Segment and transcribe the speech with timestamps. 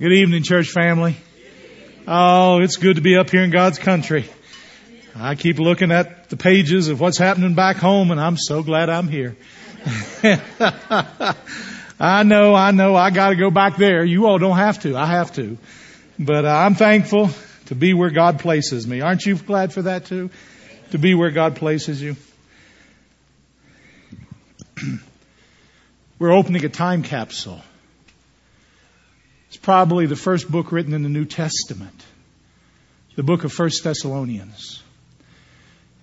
[0.00, 1.14] Good evening, church family.
[2.08, 4.24] Oh, it's good to be up here in God's country.
[5.14, 8.88] I keep looking at the pages of what's happening back home and I'm so glad
[8.88, 9.36] I'm here.
[12.00, 14.02] I know, I know, I gotta go back there.
[14.02, 14.96] You all don't have to.
[14.96, 15.58] I have to.
[16.18, 17.28] But uh, I'm thankful
[17.66, 19.02] to be where God places me.
[19.02, 20.30] Aren't you glad for that too?
[20.92, 22.16] To be where God places you.
[26.18, 27.60] We're opening a time capsule.
[29.50, 32.04] It's probably the first book written in the New Testament,
[33.16, 34.80] the book of First Thessalonians.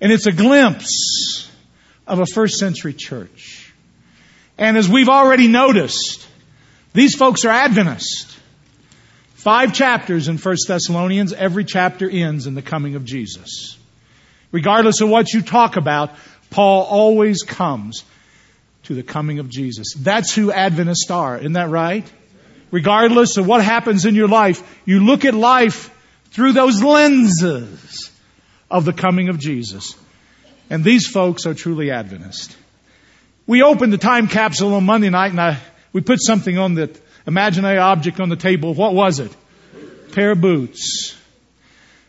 [0.02, 1.50] And it's a glimpse
[2.06, 3.74] of a first century church.
[4.58, 6.28] And as we've already noticed,
[6.92, 8.38] these folks are Adventist.
[9.36, 13.78] Five chapters in First Thessalonians, every chapter ends in the coming of Jesus.
[14.52, 16.12] Regardless of what you talk about,
[16.50, 18.04] Paul always comes
[18.84, 19.94] to the coming of Jesus.
[19.94, 22.06] That's who Adventists are, isn't that right?
[22.72, 25.94] Regardless of what happens in your life, you look at life
[26.32, 28.12] through those lenses
[28.70, 29.96] of the coming of Jesus.
[30.70, 32.56] And these folks are truly Adventist.
[33.46, 35.58] We opened the time capsule on Monday night and I,
[35.94, 38.74] we put something on the imaginary object on the table.
[38.74, 39.34] What was it?
[39.74, 41.16] A pair of boots.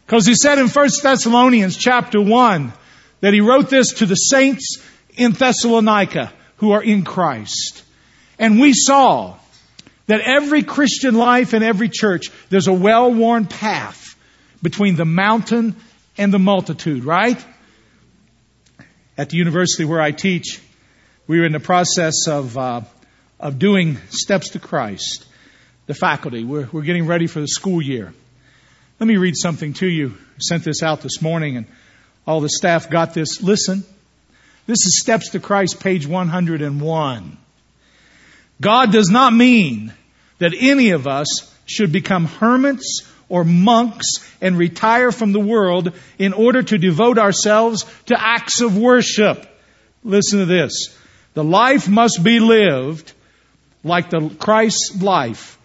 [0.04, 2.72] Because he said in 1 Thessalonians chapter 1
[3.20, 4.82] that he wrote this to the saints
[5.16, 7.84] in Thessalonica who are in Christ.
[8.38, 9.38] And we saw
[10.08, 14.16] that every Christian life and every church, there's a well-worn path
[14.62, 15.76] between the mountain
[16.16, 17.42] and the multitude, right?
[19.16, 20.60] At the university where I teach,
[21.26, 22.80] we were in the process of, uh,
[23.38, 25.26] of doing steps to Christ.
[25.86, 28.12] The faculty, we're, we're getting ready for the school year.
[28.98, 30.08] Let me read something to you.
[30.10, 31.66] I sent this out this morning and
[32.26, 33.42] all the staff got this.
[33.42, 33.84] Listen.
[34.66, 37.38] This is Steps to Christ, page 101.
[38.60, 39.92] God does not mean
[40.38, 46.32] that any of us should become hermits or monks and retire from the world in
[46.32, 49.47] order to devote ourselves to acts of worship.
[50.02, 50.97] Listen to this.
[51.34, 53.12] The life must be lived
[53.84, 55.58] like the Christ's life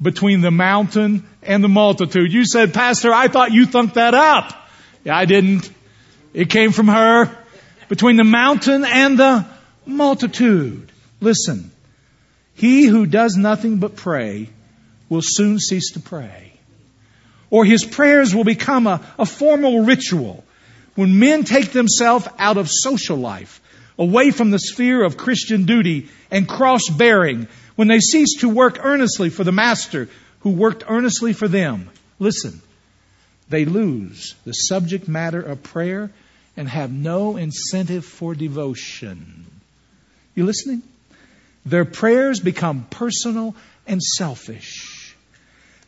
[0.00, 2.32] between the mountain and the multitude.
[2.32, 4.52] You said, Pastor, I thought you thunk that up.
[5.04, 5.70] Yeah, I didn't.
[6.32, 7.36] It came from her.
[7.88, 9.46] Between the mountain and the
[9.86, 10.92] multitude.
[11.20, 11.72] Listen.
[12.58, 14.50] He who does nothing but pray
[15.08, 16.52] will soon cease to pray.
[17.50, 20.44] Or his prayers will become a, a formal ritual
[20.96, 23.60] when men take themselves out of social life,
[23.96, 27.46] away from the sphere of Christian duty and cross bearing,
[27.76, 30.08] when they cease to work earnestly for the Master
[30.40, 31.88] who worked earnestly for them.
[32.18, 32.60] Listen,
[33.48, 36.10] they lose the subject matter of prayer
[36.56, 39.46] and have no incentive for devotion.
[40.34, 40.82] You listening?
[41.68, 43.54] Their prayers become personal
[43.86, 45.14] and selfish.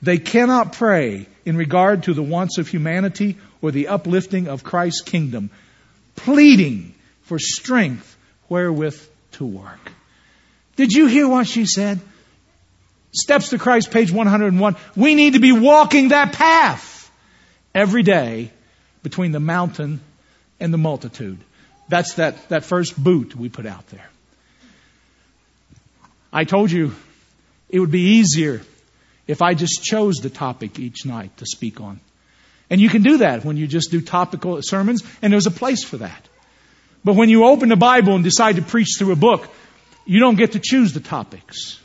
[0.03, 5.01] They cannot pray in regard to the wants of humanity or the uplifting of Christ's
[5.01, 5.51] kingdom,
[6.17, 8.17] pleading for strength
[8.51, 9.01] wherewith
[9.33, 9.93] to work.
[10.77, 11.99] Did you hear what she said?
[13.13, 14.77] Steps to Christ, page 101.
[14.97, 17.11] We need to be walking that path
[17.75, 18.51] every day
[19.03, 20.01] between the mountain
[20.59, 21.39] and the multitude.
[21.89, 24.10] That's that, that first boot we put out there.
[26.33, 26.95] I told you
[27.69, 28.63] it would be easier
[29.27, 32.01] if I just chose the topic each night to speak on.
[32.69, 35.83] And you can do that when you just do topical sermons, and there's a place
[35.83, 36.29] for that.
[37.05, 39.49] But when you open the Bible and decide to preach through a book,
[40.05, 41.81] you don't get to choose the topics.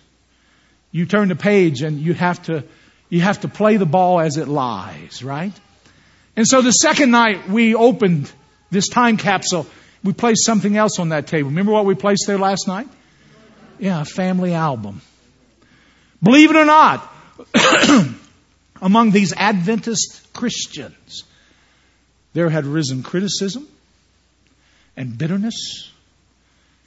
[0.92, 2.64] You turn the page and you have to,
[3.10, 5.54] you have to play the ball as it lies, right?
[6.36, 8.32] And so the second night we opened
[8.72, 9.68] this time capsule,
[10.04, 11.50] we placed something else on that table.
[11.50, 12.88] Remember what we placed there last night?
[13.80, 15.02] Yeah, a family album.
[16.24, 17.12] Believe it or not,
[18.82, 21.24] among these Adventist Christians,
[22.34, 23.68] there had risen criticism
[24.98, 25.92] and bitterness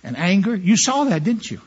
[0.02, 0.54] and anger.
[0.54, 1.60] You saw that, didn't you?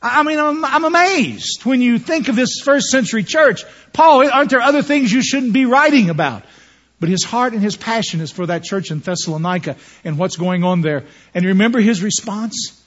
[0.00, 3.64] I mean, I'm, I'm, amazed when you think of this first century church.
[3.92, 6.44] Paul, aren't there other things you shouldn't be writing about?
[7.00, 10.62] But his heart and his passion is for that church in Thessalonica and what's going
[10.62, 11.04] on there.
[11.34, 12.77] And remember his response?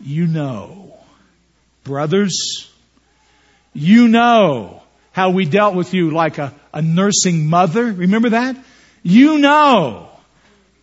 [0.00, 0.96] You know.
[1.84, 2.70] Brothers,
[3.72, 7.84] you know how we dealt with you like a, a nursing mother.
[7.84, 8.56] Remember that?
[9.02, 10.10] You know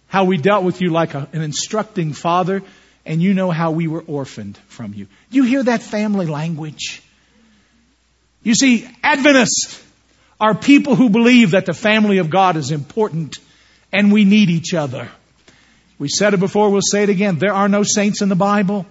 [0.08, 2.64] how we dealt with you like a, an instructing father,
[3.06, 5.08] and you know how we were orphaned from you.
[5.30, 7.02] You hear that family language?
[8.42, 9.84] You see, Adventists
[10.40, 13.38] are people who believe that the family of God is important
[13.92, 15.10] and we need each other.
[15.98, 17.38] We said it before, we'll say it again.
[17.40, 18.86] There are no saints in the Bible.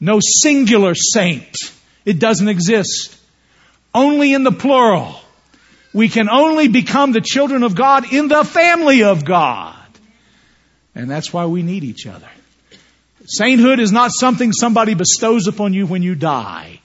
[0.00, 1.56] No singular saint.
[2.04, 3.16] It doesn't exist.
[3.94, 5.20] only in the plural.
[5.92, 9.74] We can only become the children of God in the family of God.
[10.94, 12.28] And that's why we need each other.
[13.26, 16.80] Sainthood is not something somebody bestows upon you when you die.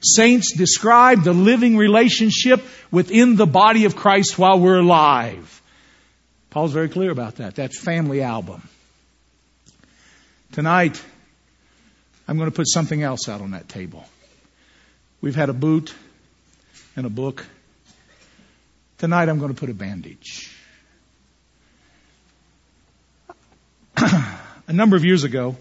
[0.00, 5.62] Saints describe the living relationship within the body of Christ while we're alive.
[6.50, 7.56] Paul's very clear about that.
[7.56, 8.66] That family album.
[10.52, 11.02] Tonight,
[12.28, 14.04] I'm going to put something else out on that table.
[15.20, 15.94] We've had a boot
[16.96, 17.46] and a book.
[18.98, 20.50] Tonight, I'm going to put a bandage.
[23.96, 25.56] a number of years ago,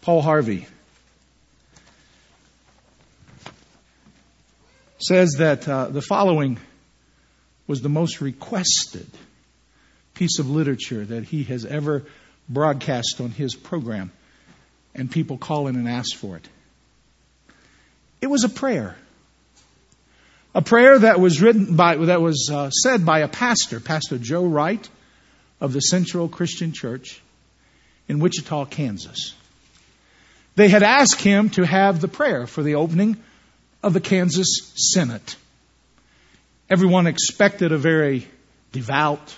[0.00, 0.66] Paul Harvey
[4.98, 6.58] says that uh, the following
[7.66, 9.06] was the most requested
[10.14, 12.04] piece of literature that he has ever
[12.48, 14.10] broadcast on his program,
[14.94, 16.48] and people call in and ask for it.
[18.20, 18.96] It was a prayer.
[20.54, 24.46] A prayer that was written by, that was uh, said by a pastor, Pastor Joe
[24.46, 24.88] Wright
[25.60, 27.20] of the Central Christian Church
[28.08, 29.34] in Wichita, Kansas.
[30.56, 33.16] They had asked him to have the prayer for the opening
[33.82, 35.36] of the Kansas Senate.
[36.68, 38.26] Everyone expected a very
[38.72, 39.36] devout,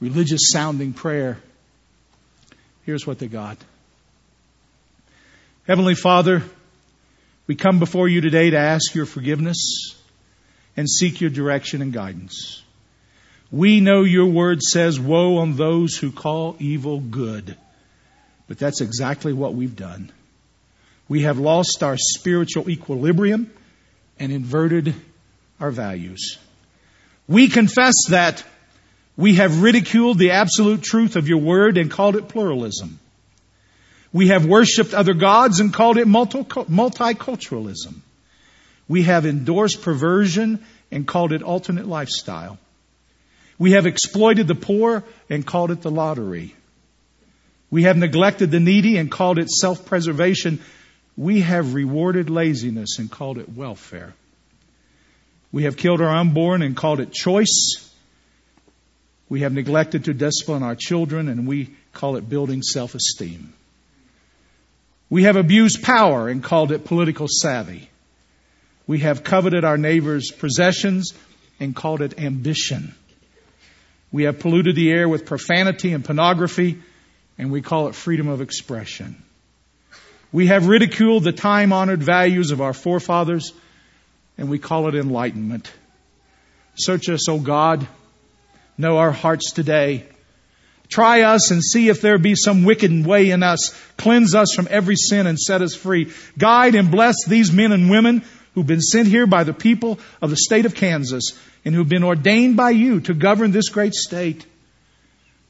[0.00, 1.38] religious sounding prayer.
[2.84, 3.58] Here's what they got.
[5.66, 6.42] Heavenly Father,
[7.46, 9.96] we come before you today to ask your forgiveness
[10.76, 12.62] and seek your direction and guidance.
[13.50, 17.56] We know your word says, woe on those who call evil good
[18.46, 20.10] but that's exactly what we've done.
[21.08, 23.50] We have lost our spiritual equilibrium
[24.18, 24.94] and inverted
[25.60, 26.38] our values.
[27.26, 28.44] We confess that
[29.16, 32.98] we have ridiculed the absolute truth of your word and called it pluralism.
[34.14, 37.96] We have worshiped other gods and called it multiculturalism.
[38.86, 42.58] We have endorsed perversion and called it alternate lifestyle.
[43.58, 46.54] We have exploited the poor and called it the lottery.
[47.72, 50.60] We have neglected the needy and called it self-preservation.
[51.16, 54.14] We have rewarded laziness and called it welfare.
[55.50, 57.90] We have killed our unborn and called it choice.
[59.28, 63.52] We have neglected to discipline our children and we call it building self-esteem.
[65.14, 67.88] We have abused power and called it political savvy.
[68.84, 71.14] We have coveted our neighbor's possessions
[71.60, 72.96] and called it ambition.
[74.10, 76.82] We have polluted the air with profanity and pornography
[77.38, 79.22] and we call it freedom of expression.
[80.32, 83.52] We have ridiculed the time honored values of our forefathers,
[84.36, 85.72] and we call it enlightenment.
[86.74, 87.86] Search us, O God.
[88.76, 90.08] Know our hearts today.
[90.88, 93.74] Try us and see if there be some wicked way in us.
[93.96, 96.12] Cleanse us from every sin and set us free.
[96.38, 98.22] Guide and bless these men and women
[98.54, 102.04] who've been sent here by the people of the state of Kansas and who've been
[102.04, 104.46] ordained by you to govern this great state.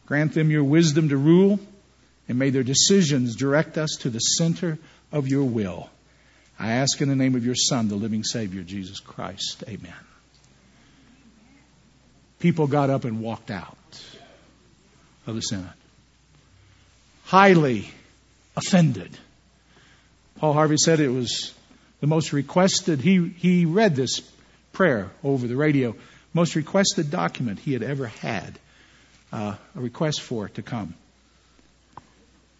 [0.07, 1.59] Grant them your wisdom to rule
[2.29, 4.79] and may their decisions direct us to the center
[5.13, 5.91] of your will.
[6.59, 9.65] I ask in the name of your Son, the living Savior, Jesus Christ.
[9.69, 9.93] Amen.
[12.39, 13.77] People got up and walked out
[15.27, 15.67] of the Senate.
[17.25, 17.89] Highly
[18.57, 19.17] offended.
[20.37, 21.55] Paul Harvey said it was
[22.01, 24.21] the most requested, he, he read this
[24.73, 25.95] prayer over the radio,
[26.35, 28.59] most requested document he had ever had,
[29.33, 30.95] uh, a request for to come.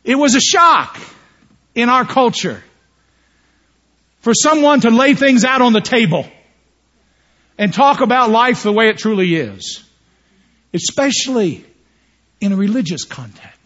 [0.03, 0.99] It was a shock
[1.75, 2.63] in our culture
[4.21, 6.27] for someone to lay things out on the table
[7.59, 9.85] and talk about life the way it truly is,
[10.73, 11.65] especially
[12.45, 13.59] in a religious context.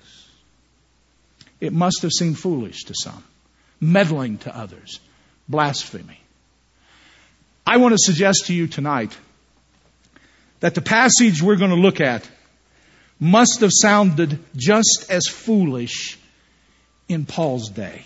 [1.60, 3.24] It must have seemed foolish to some,
[3.80, 5.00] meddling to others,
[5.48, 6.20] blasphemy.
[7.66, 9.16] I want to suggest to you tonight
[10.60, 12.28] that the passage we're going to look at
[13.18, 16.16] must have sounded just as foolish
[17.08, 18.04] in Paul's day.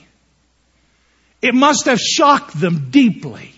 [1.42, 3.52] It must have shocked them deeply.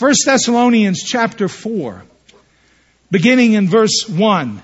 [0.00, 2.02] 1 Thessalonians chapter 4,
[3.12, 4.62] beginning in verse 1.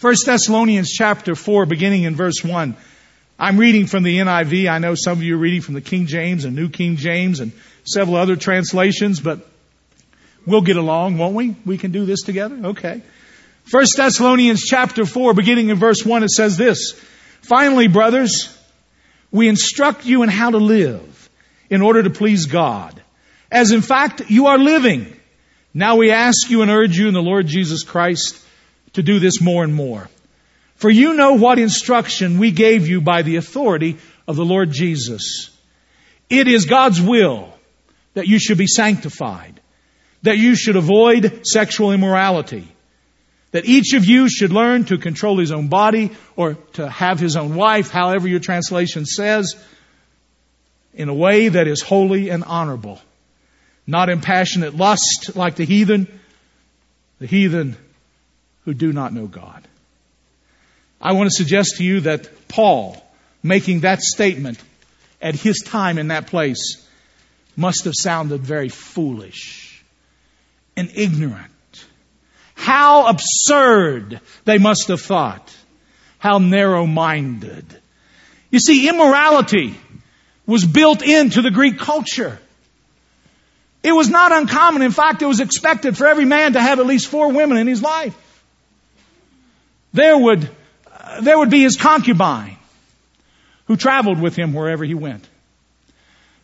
[0.00, 2.76] 1 Thessalonians chapter 4, beginning in verse 1.
[3.36, 4.70] I'm reading from the NIV.
[4.70, 7.40] I know some of you are reading from the King James and New King James
[7.40, 7.50] and
[7.82, 9.44] several other translations, but
[10.46, 11.56] we'll get along, won't we?
[11.66, 12.54] We can do this together?
[12.66, 13.02] Okay.
[13.72, 16.92] 1 Thessalonians chapter 4, beginning in verse 1, it says this.
[17.42, 18.56] Finally, brothers,
[19.32, 21.28] we instruct you in how to live
[21.70, 23.02] in order to please God,
[23.50, 25.12] as in fact you are living.
[25.74, 28.44] Now we ask you and urge you in the Lord Jesus Christ
[28.94, 30.08] to do this more and more.
[30.76, 35.50] For you know what instruction we gave you by the authority of the Lord Jesus.
[36.30, 37.52] It is God's will
[38.14, 39.60] that you should be sanctified,
[40.22, 42.68] that you should avoid sexual immorality,
[43.50, 47.36] that each of you should learn to control his own body or to have his
[47.36, 49.54] own wife, however your translation says,
[50.94, 53.00] in a way that is holy and honorable,
[53.86, 56.06] not in passionate lust like the heathen,
[57.18, 57.76] the heathen
[58.68, 59.66] who do not know God.
[61.00, 63.02] I want to suggest to you that Paul,
[63.42, 64.62] making that statement
[65.22, 66.86] at his time in that place,
[67.56, 69.82] must have sounded very foolish
[70.76, 71.86] and ignorant.
[72.56, 75.50] How absurd they must have thought.
[76.18, 77.64] How narrow minded.
[78.50, 79.76] You see, immorality
[80.44, 82.38] was built into the Greek culture.
[83.82, 84.82] It was not uncommon.
[84.82, 87.66] In fact, it was expected for every man to have at least four women in
[87.66, 88.14] his life.
[89.92, 90.48] There would,
[90.92, 92.56] uh, there would be his concubine
[93.66, 95.26] who traveled with him wherever he went.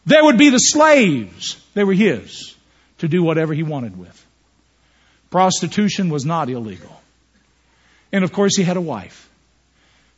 [0.07, 1.57] There would be the slaves.
[1.75, 2.55] They were his
[2.99, 4.27] to do whatever he wanted with.
[5.31, 7.01] Prostitution was not illegal.
[8.13, 9.29] And of course, he had a wife.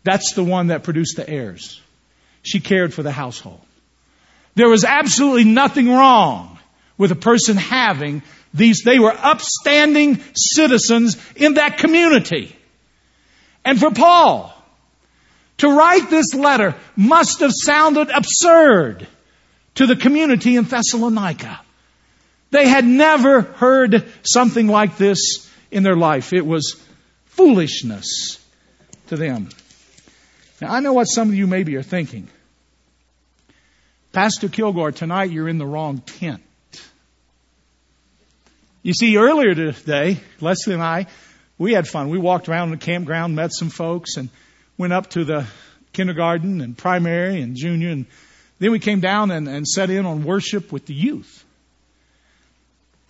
[0.04, 1.80] That's the one that produced the heirs.
[2.42, 3.60] She cared for the household.
[4.54, 6.58] There was absolutely nothing wrong
[6.98, 8.22] with a person having
[8.54, 8.82] these.
[8.82, 12.55] They were upstanding citizens in that community.
[13.66, 14.54] And for Paul
[15.58, 19.08] to write this letter must have sounded absurd
[19.74, 21.60] to the community in Thessalonica.
[22.52, 26.32] They had never heard something like this in their life.
[26.32, 26.80] It was
[27.24, 28.40] foolishness
[29.08, 29.48] to them.
[30.60, 32.28] Now, I know what some of you maybe are thinking.
[34.12, 36.42] Pastor Kilgore, tonight you're in the wrong tent.
[38.84, 41.08] You see, earlier today, Leslie and I,
[41.58, 42.08] we had fun.
[42.08, 44.28] We walked around the campground, met some folks, and
[44.76, 45.46] went up to the
[45.92, 48.06] kindergarten and primary and junior, and
[48.58, 51.44] then we came down and, and set in on worship with the youth.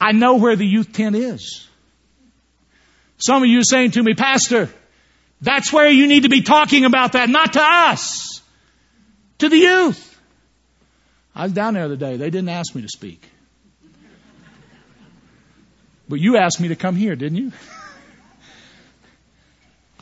[0.01, 1.67] I know where the youth tent is.
[3.19, 4.69] Some of you are saying to me, Pastor,
[5.41, 8.43] that's where you need to be talking about that, not to us,
[9.39, 10.21] to the youth.
[11.35, 12.17] I was down there the other day.
[12.17, 13.23] They didn't ask me to speak.
[16.09, 17.53] But you asked me to come here, didn't you?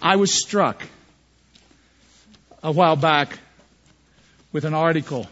[0.04, 0.82] I was struck
[2.62, 3.38] a while back
[4.52, 5.26] with an article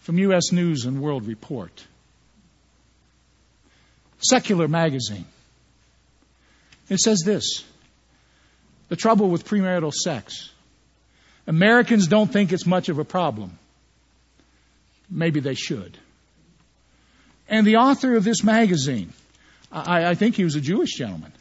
[0.00, 0.52] from U.S.
[0.52, 1.72] News and World Report.
[4.18, 5.24] Secular magazine.
[6.90, 7.64] It says this
[8.90, 10.50] The trouble with premarital sex.
[11.46, 13.58] Americans don't think it's much of a problem.
[15.08, 15.96] Maybe they should.
[17.48, 19.14] And the author of this magazine,
[19.72, 21.32] I, I think he was a Jewish gentleman.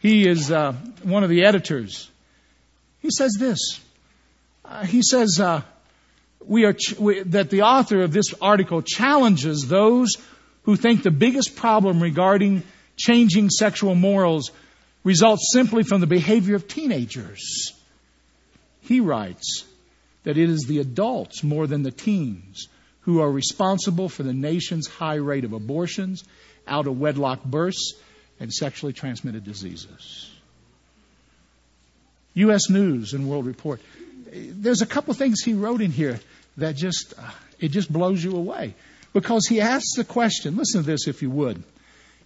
[0.00, 2.08] He is uh, one of the editors.
[3.00, 3.80] He says this.
[4.64, 5.62] Uh, he says uh,
[6.44, 10.16] we are ch- we, that the author of this article challenges those
[10.62, 12.62] who think the biggest problem regarding
[12.96, 14.50] changing sexual morals
[15.04, 17.72] results simply from the behavior of teenagers.
[18.82, 19.64] He writes
[20.24, 22.68] that it is the adults more than the teens
[23.00, 26.24] who are responsible for the nation's high rate of abortions,
[26.66, 27.94] out of wedlock births,
[28.40, 30.30] and sexually transmitted diseases.
[32.34, 32.70] U.S.
[32.70, 33.80] News and World Report.
[34.32, 36.20] There's a couple things he wrote in here
[36.56, 38.74] that just, uh, it just blows you away.
[39.12, 41.62] Because he asks the question, listen to this if you would.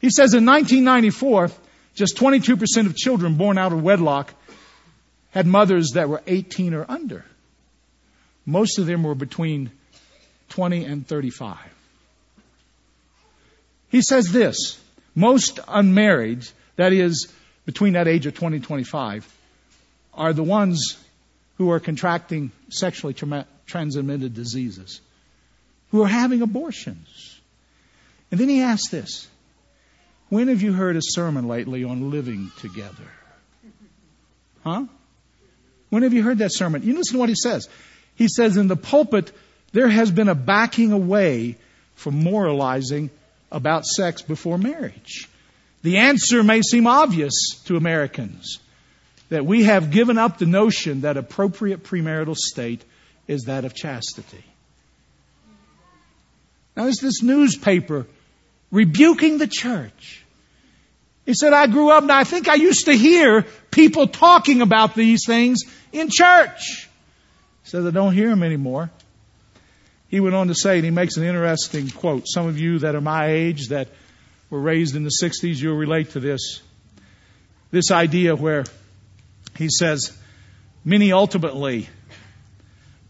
[0.01, 1.51] He says in 1994,
[1.95, 4.35] just 22% of children born out of wedlock
[5.31, 7.25] had mothers that were 18 or under.
[8.45, 9.71] Most of them were between
[10.51, 11.57] 20 and 35.
[13.89, 14.82] He says this
[15.15, 17.33] most unmarried, that is,
[17.67, 19.31] between that age of 20 and 25,
[20.15, 20.99] are the ones
[21.59, 23.15] who are contracting sexually
[23.67, 25.01] transmitted diseases,
[25.91, 27.41] who are having abortions.
[28.31, 29.29] And then he asks this
[30.29, 33.11] When have you heard a sermon lately on living together?
[34.65, 34.87] Huh?
[35.91, 36.83] When have you heard that sermon?
[36.83, 37.69] You listen to what he says.
[38.15, 39.33] He says, In the pulpit,
[39.73, 41.57] there has been a backing away
[41.97, 43.11] from moralizing
[43.53, 45.29] about sex before marriage.
[45.83, 48.59] The answer may seem obvious to Americans
[49.29, 52.85] that we have given up the notion that appropriate premarital state
[53.29, 54.45] is that of chastity.
[56.77, 58.07] Now, is this newspaper
[58.73, 60.25] rebuking the church.
[61.25, 64.97] He said, I grew up and I think I used to hear people talking about
[64.97, 65.61] these things
[65.93, 66.89] in church.
[67.63, 68.91] He says, I don't hear them anymore.
[70.13, 72.25] He went on to say, and he makes an interesting quote.
[72.29, 73.89] Some of you that are my age that
[74.51, 76.61] were raised in the 60s, you'll relate to this.
[77.71, 78.65] This idea where
[79.57, 80.15] he says,
[80.85, 81.89] many ultimately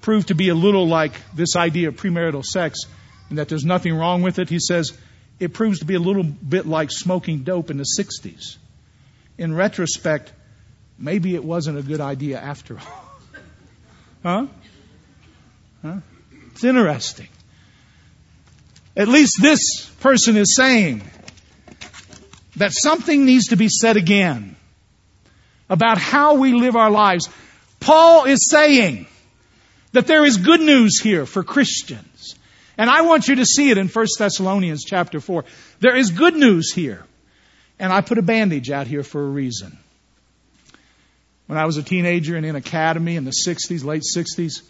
[0.00, 2.84] prove to be a little like this idea of premarital sex
[3.30, 4.48] and that there's nothing wrong with it.
[4.48, 4.96] He says
[5.40, 8.58] it proves to be a little bit like smoking dope in the 60s.
[9.38, 10.32] In retrospect,
[10.98, 13.10] maybe it wasn't a good idea after all.
[14.22, 14.46] huh?
[15.82, 15.96] Huh?
[16.62, 17.26] It's interesting.
[18.96, 21.02] At least this person is saying
[22.54, 24.54] that something needs to be said again
[25.68, 27.28] about how we live our lives.
[27.80, 29.08] Paul is saying
[29.90, 32.36] that there is good news here for Christians.
[32.78, 35.44] And I want you to see it in 1 Thessalonians chapter 4.
[35.80, 37.04] There is good news here.
[37.80, 39.76] And I put a bandage out here for a reason.
[41.48, 44.62] When I was a teenager and in academy in the 60s, late 60s,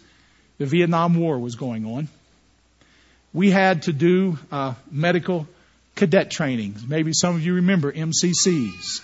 [0.57, 2.07] the Vietnam War was going on.
[3.33, 5.47] We had to do uh, medical
[5.95, 6.85] cadet trainings.
[6.85, 9.01] Maybe some of you remember MCCs.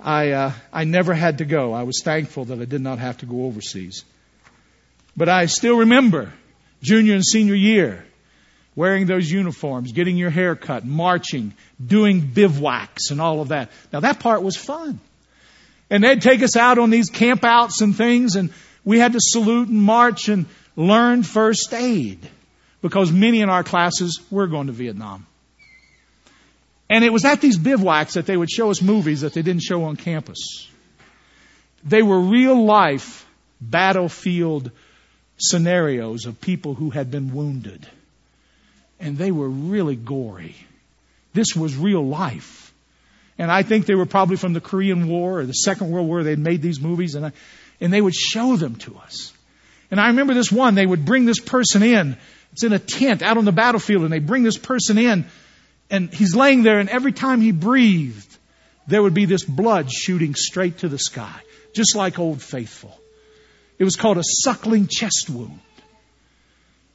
[0.00, 1.72] I, uh, I never had to go.
[1.72, 4.04] I was thankful that I did not have to go overseas.
[5.16, 6.32] But I still remember
[6.82, 8.04] junior and senior year
[8.74, 11.54] wearing those uniforms, getting your hair cut, marching,
[11.84, 13.70] doing bivouacs and all of that.
[13.92, 14.98] Now that part was fun.
[15.90, 18.52] And they'd take us out on these campouts and things and
[18.84, 20.46] we had to salute and march and
[20.76, 22.18] learn first aid
[22.80, 25.26] because many in our classes were going to Vietnam.
[26.90, 29.62] And it was at these bivouacs that they would show us movies that they didn't
[29.62, 30.68] show on campus.
[31.84, 33.26] They were real life
[33.60, 34.70] battlefield
[35.38, 37.86] scenarios of people who had been wounded.
[39.00, 40.54] And they were really gory.
[41.32, 42.72] This was real life.
[43.38, 46.22] And I think they were probably from the Korean War or the Second World War.
[46.22, 47.32] They'd made these movies and, I,
[47.82, 49.32] and they would show them to us.
[49.90, 52.16] And I remember this one, they would bring this person in.
[52.52, 55.26] It's in a tent out on the battlefield and they bring this person in
[55.90, 58.38] and he's laying there and every time he breathed,
[58.86, 61.34] there would be this blood shooting straight to the sky,
[61.74, 62.96] just like Old Faithful.
[63.78, 65.60] It was called a sucking chest wound.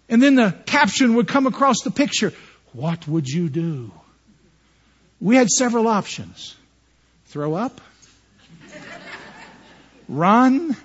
[0.10, 2.34] And then the caption would come across the picture.
[2.72, 3.92] What would you do?
[5.20, 6.56] We had several options.
[7.26, 7.82] Throw up?
[10.08, 10.76] Run?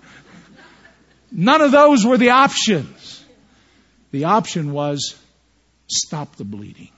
[1.30, 3.24] None of those were the options.
[4.10, 5.16] The option was
[5.86, 6.90] stop the bleeding.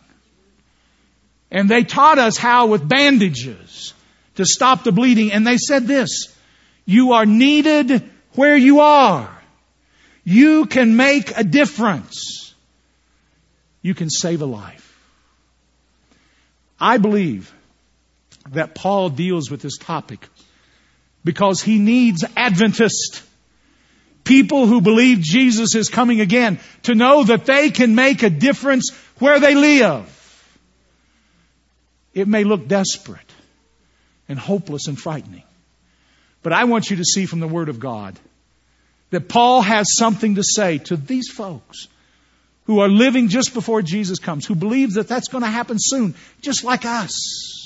[1.50, 3.94] And they taught us how with bandages
[4.36, 5.32] to stop the bleeding.
[5.32, 6.36] And they said this,
[6.84, 9.30] you are needed where you are.
[10.24, 12.54] You can make a difference.
[13.82, 14.98] You can save a life.
[16.80, 17.52] I believe
[18.50, 20.26] that Paul deals with this topic
[21.24, 23.22] because he needs Adventists,
[24.24, 28.90] people who believe Jesus is coming again, to know that they can make a difference
[29.18, 30.10] where they live.
[32.12, 33.20] It may look desperate
[34.28, 35.42] and hopeless and frightening.
[36.42, 38.18] But I want you to see from the Word of God
[39.10, 41.88] that Paul has something to say to these folks
[42.64, 46.14] who are living just before Jesus comes, who believe that that's going to happen soon,
[46.40, 47.63] just like us.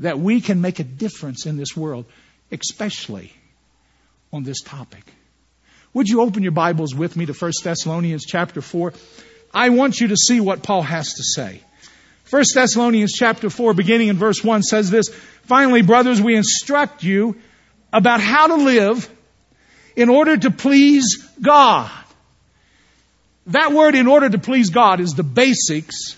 [0.00, 2.06] That we can make a difference in this world,
[2.52, 3.32] especially
[4.32, 5.04] on this topic.
[5.94, 8.92] Would you open your Bibles with me to 1 Thessalonians chapter 4?
[9.52, 11.62] I want you to see what Paul has to say.
[12.30, 15.08] 1 Thessalonians chapter 4 beginning in verse 1 says this,
[15.44, 17.36] Finally, brothers, we instruct you
[17.92, 19.08] about how to live
[19.96, 21.90] in order to please God.
[23.46, 26.16] That word in order to please God is the basics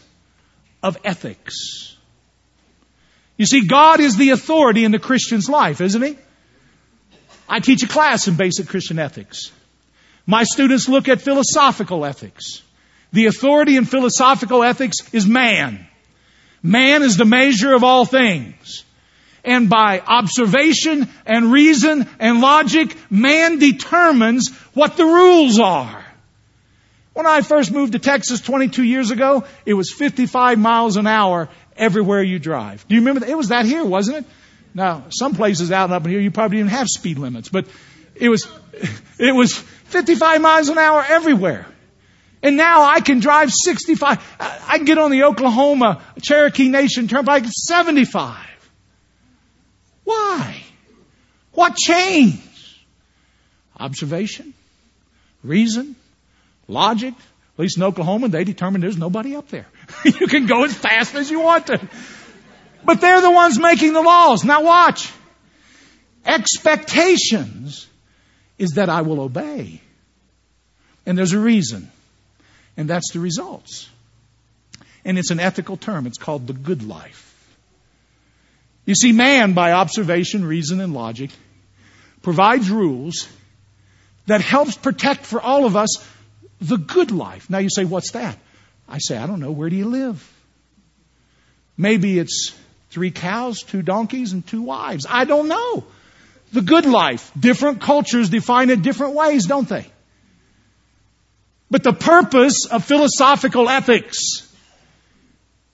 [0.83, 1.97] of ethics.
[3.41, 6.19] You see, God is the authority in the Christian's life, isn't He?
[7.49, 9.51] I teach a class in basic Christian ethics.
[10.27, 12.61] My students look at philosophical ethics.
[13.15, 15.87] The authority in philosophical ethics is man.
[16.63, 18.85] Man is the measure of all things.
[19.43, 26.05] And by observation and reason and logic, man determines what the rules are.
[27.15, 31.49] When I first moved to Texas 22 years ago, it was 55 miles an hour
[31.81, 32.87] everywhere you drive.
[32.87, 33.29] Do you remember that?
[33.31, 34.25] It was that here, wasn't it?
[34.75, 37.67] Now, some places out and up here, you probably didn't have speed limits, but
[38.15, 38.47] it was,
[39.19, 41.67] it was 55 miles an hour everywhere.
[42.43, 44.37] And now I can drive 65.
[44.41, 48.47] I can get on the Oklahoma Cherokee Nation Turnpike at 75.
[50.05, 50.63] Why?
[51.53, 52.39] What changed?
[53.79, 54.55] Observation,
[55.43, 55.97] reason,
[56.69, 57.15] logic.
[57.15, 59.67] At least in Oklahoma, they determined there's nobody up there.
[60.05, 61.81] you can go as fast as you want to.
[62.85, 64.45] But they're the ones making the laws.
[64.45, 65.13] Now watch.
[66.25, 67.87] Expectations
[68.59, 69.81] is that I will obey.
[71.07, 71.91] And there's a reason.
[72.77, 73.89] And that's the results.
[75.05, 76.07] And it's an ethical term.
[76.07, 77.27] It's called the good life.
[78.87, 81.31] You see, man, by observation, reason, and logic,
[82.23, 83.29] provides rules
[84.27, 86.05] that helps protect for all of us
[86.61, 87.49] the good life.
[87.49, 88.37] Now you say, what's that?
[88.91, 89.53] I say, I don't know.
[89.53, 90.29] Where do you live?
[91.77, 92.55] Maybe it's
[92.91, 95.07] three cows, two donkeys, and two wives.
[95.09, 95.85] I don't know.
[96.53, 97.31] The good life.
[97.39, 99.87] Different cultures define it different ways, don't they?
[101.71, 104.47] But the purpose of philosophical ethics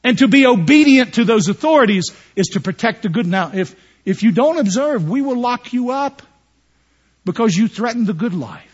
[0.05, 3.27] and to be obedient to those authorities is to protect the good.
[3.27, 3.75] Now, if,
[4.05, 6.23] if you don't observe, we will lock you up
[7.25, 8.73] because you threaten the good life.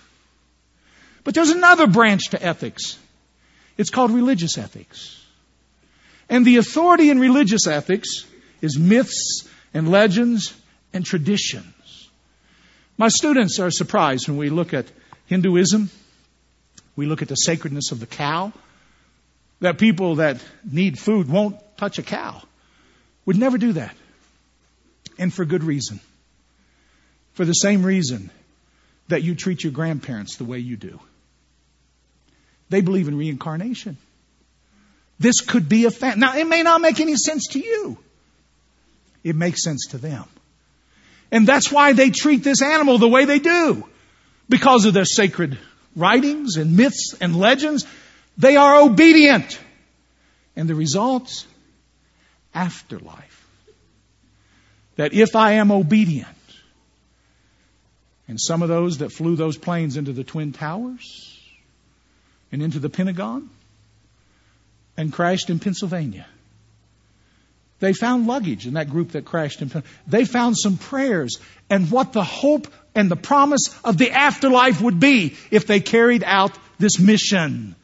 [1.24, 2.98] But there's another branch to ethics.
[3.83, 5.21] It's called religious ethics.
[6.29, 8.25] And the authority in religious ethics
[8.61, 10.55] is myths and legends
[10.92, 12.09] and traditions.
[12.97, 14.87] My students are surprised when we look at
[15.27, 15.90] Hinduism,
[16.95, 18.53] we look at the sacredness of the cow,
[19.59, 22.40] that people that need food won't touch a cow.
[23.27, 23.97] Would never do that.
[25.18, 25.99] And for good reason.
[27.33, 28.31] For the same reason
[29.09, 31.01] that you treat your grandparents the way you do.
[32.73, 33.99] They believe in reincarnation.
[35.21, 36.17] This could be a fact.
[36.17, 37.99] Now, it may not make any sense to you.
[39.23, 40.25] It makes sense to them.
[41.31, 43.87] And that's why they treat this animal the way they do.
[44.49, 45.59] Because of their sacred
[45.95, 47.87] writings and myths and legends.
[48.39, 49.61] They are obedient.
[50.57, 51.47] And the results?
[52.55, 53.47] Afterlife.
[54.97, 56.29] That if I am obedient,
[58.29, 61.32] and some of those that flew those planes into the Twin Towers
[62.53, 63.51] and into the Pentagon
[64.97, 66.27] and crashed in Pennsylvania.
[67.81, 72.12] They found luggage in that group that crashed in They found some prayers and what
[72.12, 77.01] the hope and the promise of the afterlife would be if they carried out this
[77.01, 77.75] mission.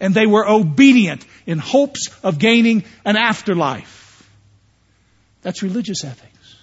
[0.00, 4.26] And they were obedient in hopes of gaining an afterlife.
[5.42, 6.56] That's religious ethics.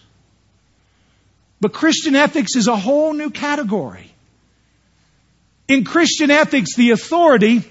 [1.59, 4.11] But Christian ethics is a whole new category.
[5.71, 7.63] In Christian ethics, the authority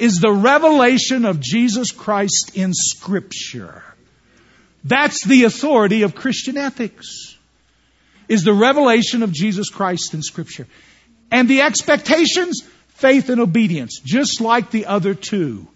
[0.00, 3.84] is the revelation of Jesus Christ in Scripture.
[4.82, 7.36] That's the authority of Christian ethics.
[8.26, 10.66] Is the revelation of Jesus Christ in Scripture.
[11.30, 15.68] And the expectations, faith and obedience, just like the other two.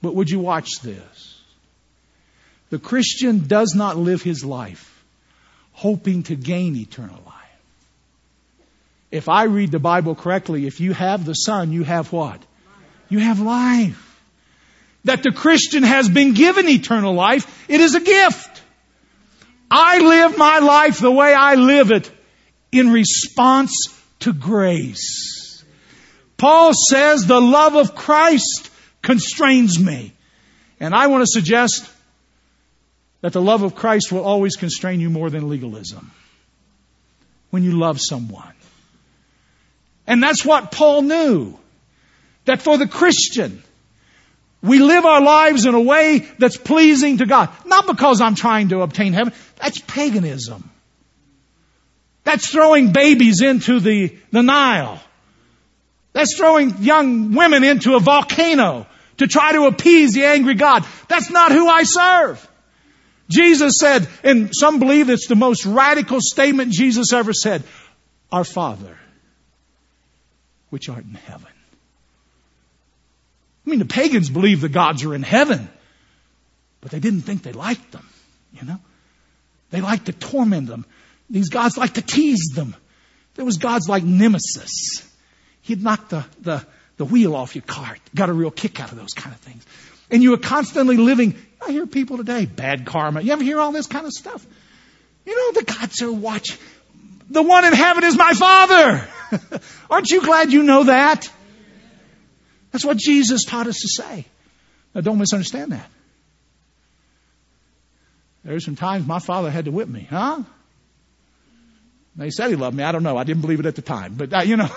[0.00, 1.38] But would you watch this?
[2.70, 5.04] The Christian does not live his life
[5.72, 7.39] hoping to gain eternal life.
[9.10, 12.40] If I read the Bible correctly, if you have the Son, you have what?
[13.08, 14.06] You have life.
[15.04, 17.66] That the Christian has been given eternal life.
[17.68, 18.62] It is a gift.
[19.70, 22.10] I live my life the way I live it
[22.70, 23.88] in response
[24.20, 25.64] to grace.
[26.36, 28.70] Paul says the love of Christ
[29.02, 30.12] constrains me.
[30.78, 31.88] And I want to suggest
[33.20, 36.10] that the love of Christ will always constrain you more than legalism.
[37.50, 38.54] When you love someone.
[40.10, 41.56] And that's what Paul knew.
[42.46, 43.62] That for the Christian,
[44.60, 47.48] we live our lives in a way that's pleasing to God.
[47.64, 49.32] Not because I'm trying to obtain heaven.
[49.62, 50.68] That's paganism.
[52.24, 55.00] That's throwing babies into the, the Nile.
[56.12, 60.84] That's throwing young women into a volcano to try to appease the angry God.
[61.06, 62.48] That's not who I serve.
[63.28, 67.62] Jesus said, and some believe it's the most radical statement Jesus ever said,
[68.32, 68.98] Our Father,
[70.70, 71.48] which art in heaven.
[73.66, 75.68] I mean, the pagans believed the gods are in heaven,
[76.80, 78.08] but they didn't think they liked them,
[78.58, 78.80] you know?
[79.70, 80.84] They liked to torment them.
[81.28, 82.74] These gods liked to tease them.
[83.34, 85.06] There was gods like Nemesis.
[85.62, 88.00] He'd knock the, the, the wheel off your cart.
[88.14, 89.64] Got a real kick out of those kind of things.
[90.10, 93.20] And you were constantly living I hear people today, bad karma.
[93.20, 94.44] You ever hear all this kind of stuff?
[95.26, 96.58] You know, the gods are watching.
[97.30, 99.08] The one in heaven is my Father.
[99.90, 101.30] Aren't you glad you know that?
[102.72, 104.26] That's what Jesus taught us to say.
[104.94, 105.88] Now don't misunderstand that.
[108.44, 110.42] There There's some times my father had to whip me, huh?
[112.16, 112.82] They said he loved me.
[112.82, 113.16] I don't know.
[113.16, 114.68] I didn't believe it at the time, but uh, you know.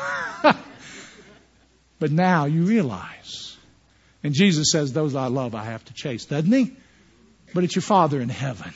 [1.99, 3.43] but now you realize
[4.23, 6.73] and Jesus says, those I love I have to chase, doesn't he?
[7.53, 8.73] But it's your Father in heaven.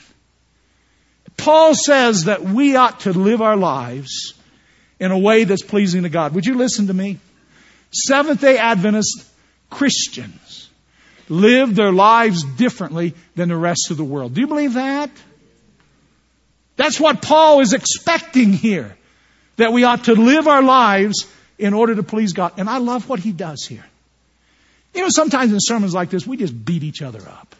[1.38, 4.34] Paul says that we ought to live our lives
[5.00, 6.34] in a way that's pleasing to God.
[6.34, 7.18] Would you listen to me?
[7.90, 9.24] Seventh day Adventist
[9.70, 10.68] Christians
[11.28, 14.34] live their lives differently than the rest of the world.
[14.34, 15.10] Do you believe that?
[16.76, 18.96] That's what Paul is expecting here.
[19.56, 21.26] That we ought to live our lives
[21.58, 22.52] in order to please God.
[22.56, 23.84] And I love what he does here.
[24.94, 27.54] You know, sometimes in sermons like this, we just beat each other up.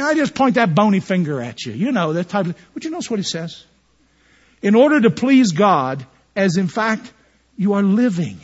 [0.00, 1.74] And I just point that bony finger at you.
[1.74, 3.62] You know, that type of, would you notice what he says?
[4.62, 7.12] In order to please God, as in fact
[7.58, 8.40] You are living.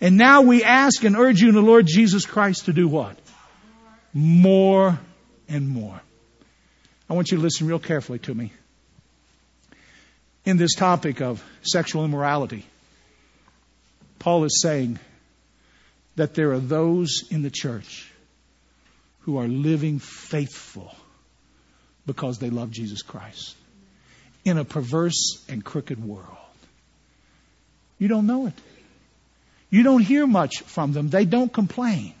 [0.00, 3.18] And now we ask and urge you in the Lord Jesus Christ to do what?
[4.14, 5.00] More
[5.48, 6.00] and more.
[7.08, 8.52] I want you to listen real carefully to me.
[10.44, 12.64] In this topic of sexual immorality,
[14.20, 15.00] Paul is saying
[16.14, 18.09] that there are those in the church
[19.20, 20.94] who are living faithful
[22.06, 23.54] because they love Jesus Christ
[24.44, 26.26] in a perverse and crooked world.
[27.98, 28.54] You don't know it.
[29.68, 31.10] You don't hear much from them.
[31.10, 32.14] They don't complain.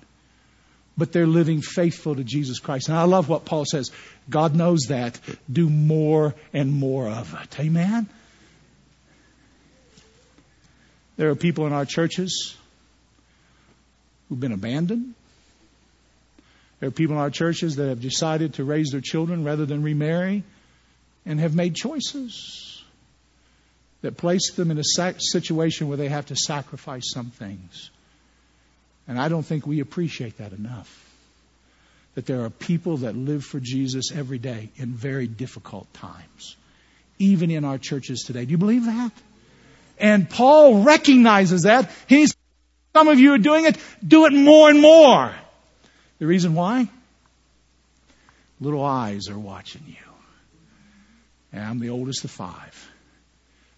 [0.96, 2.88] But they're living faithful to Jesus Christ.
[2.88, 3.90] And I love what Paul says.
[4.28, 5.18] God knows that.
[5.50, 7.58] Do more and more of it.
[7.58, 8.06] Amen?
[11.16, 12.56] There are people in our churches
[14.28, 15.14] who've been abandoned.
[16.80, 19.82] There are people in our churches that have decided to raise their children rather than
[19.82, 20.42] remarry
[21.26, 22.82] and have made choices
[24.02, 27.90] that place them in a situation where they have to sacrifice some things.
[29.06, 31.06] And I don't think we appreciate that enough.
[32.14, 36.56] That there are people that live for Jesus every day in very difficult times,
[37.18, 38.44] even in our churches today.
[38.46, 39.12] Do you believe that?
[39.98, 41.90] And Paul recognizes that.
[42.08, 42.34] He's,
[42.94, 45.32] some of you are doing it, do it more and more.
[46.20, 46.88] The reason why?
[48.60, 49.94] Little eyes are watching you.
[51.52, 52.90] And I'm the oldest of five.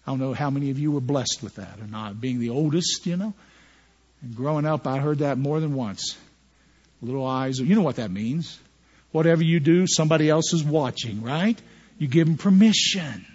[0.05, 2.49] I don't know how many of you were blessed with that or not, being the
[2.49, 3.33] oldest, you know.
[4.21, 6.17] And growing up, I heard that more than once.
[7.01, 8.59] Little eyes, you know what that means.
[9.13, 11.59] Whatever you do, somebody else is watching, right?
[11.97, 13.25] You give them permission.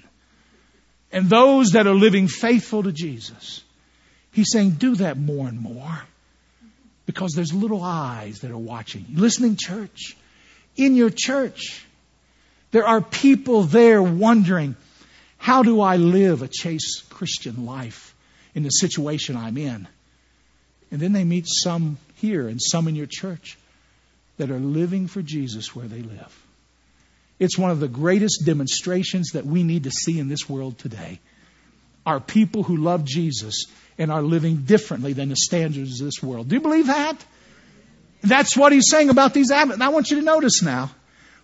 [1.11, 3.63] And those that are living faithful to Jesus,
[4.33, 6.03] He's saying, do that more and more.
[7.09, 9.07] Because there's little eyes that are watching.
[9.15, 10.15] Listening, church.
[10.77, 11.83] In your church,
[12.71, 14.77] there are people there wondering,
[15.39, 18.15] how do I live a chaste Christian life
[18.55, 19.89] in the situation I'm in?
[20.91, 23.57] And then they meet some here and some in your church
[24.37, 26.45] that are living for Jesus where they live.
[27.39, 31.21] It's one of the greatest demonstrations that we need to see in this world today.
[32.05, 33.65] Are people who love Jesus
[33.99, 36.49] and are living differently than the standards of this world.
[36.49, 37.17] Do you believe that?
[38.23, 39.83] That's what he's saying about these Advent.
[39.83, 40.91] I want you to notice now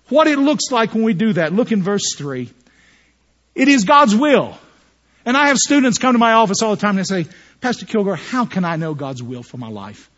[0.08, 1.52] what it looks like when we do that.
[1.52, 2.50] Look in verse 3.
[3.54, 4.56] It is God's will.
[5.24, 7.86] And I have students come to my office all the time and they say, Pastor
[7.86, 10.10] Kilgore, how can I know God's will for my life?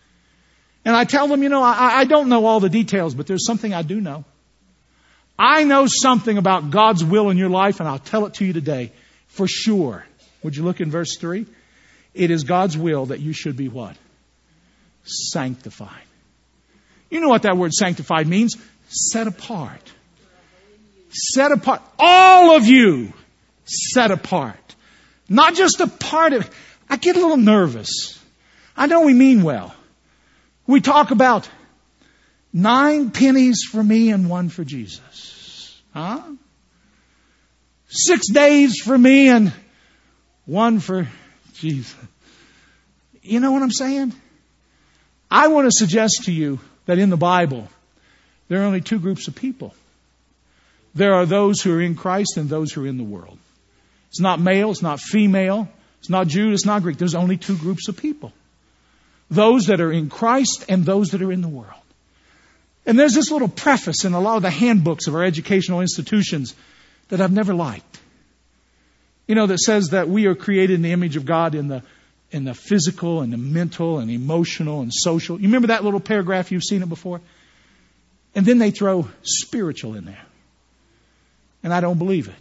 [0.85, 3.47] And I tell them, you know, I, I don't know all the details, but there's
[3.47, 4.25] something I do know.
[5.39, 8.53] I know something about God's will in your life, and I'll tell it to you
[8.53, 8.93] today
[9.27, 10.07] for sure.
[10.43, 11.47] Would you look in verse 3?
[12.17, 13.95] It is God's will that you should be what?
[15.05, 16.03] Sanctified.
[17.11, 18.57] You know what that word sanctified means?
[18.89, 19.93] Set apart.
[21.11, 21.83] Set apart.
[21.99, 23.13] All of you
[23.65, 24.75] set apart.
[25.29, 26.49] Not just a part of,
[26.89, 28.19] I get a little nervous.
[28.77, 29.75] I know we mean well.
[30.67, 31.49] We talk about
[32.53, 35.81] nine pennies for me and one for Jesus.
[35.93, 36.23] Huh?
[37.89, 39.53] Six days for me and
[40.45, 41.09] one for
[41.55, 41.97] Jesus.
[43.27, 44.15] You know what I'm saying?
[45.31, 47.69] I want to suggest to you that in the Bible,
[48.49, 49.75] there are only two groups of people.
[50.95, 53.39] There are those who are in Christ and those who are in the world.
[54.09, 56.97] It's not male, it's not female, it's not Jew, it's not Greek.
[56.97, 58.33] There's only two groups of people.
[59.31, 61.83] Those that are in Christ and those that are in the world.
[62.87, 66.55] And there's this little preface in a lot of the handbooks of our educational institutions
[67.09, 68.01] that I've never liked.
[69.27, 71.83] You know, that says that we are created in the image of God in the
[72.31, 75.39] in the physical and the mental and emotional and social.
[75.41, 76.51] You remember that little paragraph?
[76.51, 77.21] You've seen it before?
[78.35, 80.23] And then they throw spiritual in there.
[81.63, 82.35] And I don't believe it.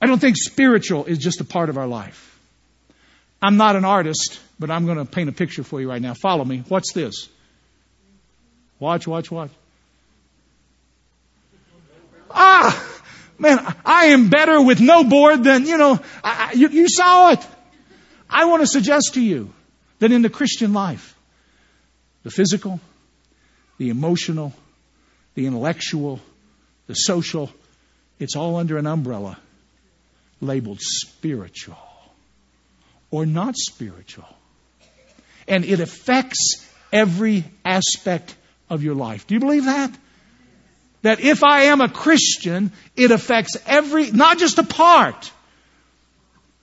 [0.00, 2.38] I don't think spiritual is just a part of our life.
[3.42, 6.14] I'm not an artist, but I'm going to paint a picture for you right now.
[6.14, 6.62] Follow me.
[6.68, 7.28] What's this?
[8.78, 9.50] Watch, watch, watch.
[12.30, 12.84] Ah!
[13.38, 17.46] Man, I am better with no board than, you know, I, you, you saw it.
[18.30, 19.52] I want to suggest to you
[19.98, 21.16] that in the Christian life,
[22.22, 22.80] the physical,
[23.78, 24.52] the emotional,
[25.34, 26.20] the intellectual,
[26.86, 27.50] the social,
[28.18, 29.38] it's all under an umbrella
[30.40, 31.76] labeled spiritual
[33.10, 34.28] or not spiritual.
[35.46, 38.34] And it affects every aspect
[38.68, 39.26] of your life.
[39.26, 39.92] Do you believe that?
[41.02, 45.30] That if I am a Christian, it affects every, not just a part.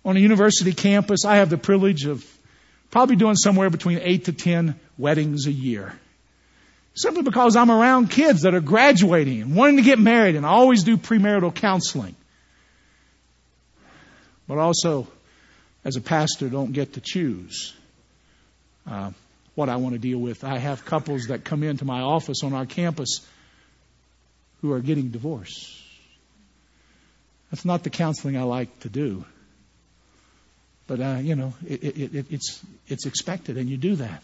[0.05, 2.23] On a university campus, I have the privilege of
[2.91, 5.93] probably doing somewhere between eight to ten weddings a year.
[6.93, 10.49] Simply because I'm around kids that are graduating and wanting to get married, and I
[10.49, 12.15] always do premarital counseling.
[14.47, 15.07] But also,
[15.83, 17.73] as a pastor, don't get to choose
[18.87, 19.11] uh,
[19.55, 20.43] what I want to deal with.
[20.43, 23.27] I have couples that come into my office on our campus
[24.61, 25.81] who are getting divorced.
[27.51, 29.25] That's not the counseling I like to do.
[30.87, 34.23] But, uh, you know, it, it, it, it's, it's expected, and you do that.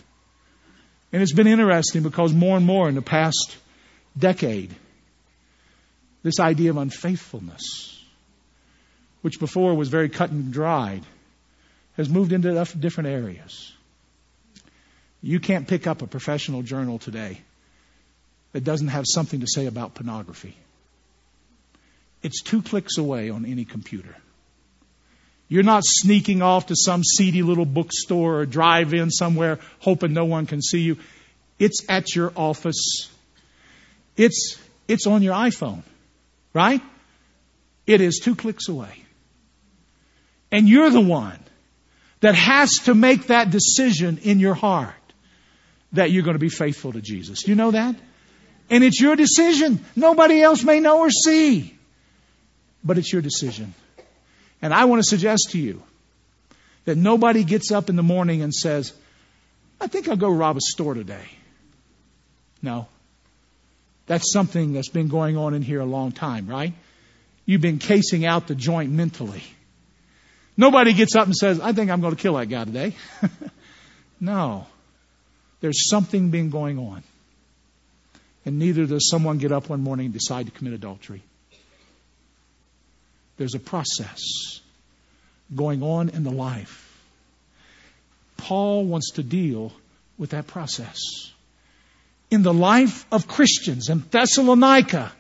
[1.12, 3.58] And it's been interesting because more and more in the past
[4.17, 4.74] decade,
[6.24, 8.00] this idea of unfaithfulness,
[9.21, 11.04] which before was very cut and dried,
[11.97, 13.74] has moved into different areas.
[15.21, 17.41] You can't pick up a professional journal today
[18.54, 20.56] that doesn't have something to say about pornography.
[22.24, 24.15] It's two clicks away on any computer.
[25.51, 30.23] You're not sneaking off to some seedy little bookstore or drive in somewhere hoping no
[30.23, 30.97] one can see you.
[31.59, 33.09] It's at your office.
[34.15, 35.83] It's, it's on your iPhone,
[36.53, 36.81] right?
[37.85, 39.03] It is two clicks away.
[40.53, 41.39] And you're the one
[42.21, 44.95] that has to make that decision in your heart
[45.91, 47.43] that you're going to be faithful to Jesus.
[47.43, 47.97] Do you know that?
[48.69, 49.83] And it's your decision.
[49.97, 51.77] Nobody else may know or see.
[52.85, 53.73] But it's your decision.
[54.62, 55.82] And I want to suggest to you
[56.86, 58.93] that nobody gets up in the morning and says,
[59.80, 61.26] I think I'll go rob a store today.
[62.62, 62.88] No.
[64.08, 66.74] That's something that's been going on in here a long time, right?
[67.45, 69.43] You've been casing out the joint mentally.
[70.58, 72.95] Nobody gets up and says, I think I'm going to kill that guy today.
[74.19, 74.67] no.
[75.62, 77.04] There's something been going on.
[78.45, 81.24] And neither does someone get up one morning and decide to commit adultery.
[83.41, 84.62] There's a process
[85.56, 86.95] going on in the life.
[88.38, 89.73] Paul wants to deal
[90.19, 90.99] with that process.
[92.30, 95.12] In the life of Christians in Thessalonica,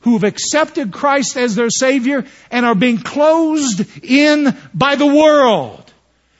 [0.00, 5.92] who have accepted Christ as their Savior and are being closed in by the world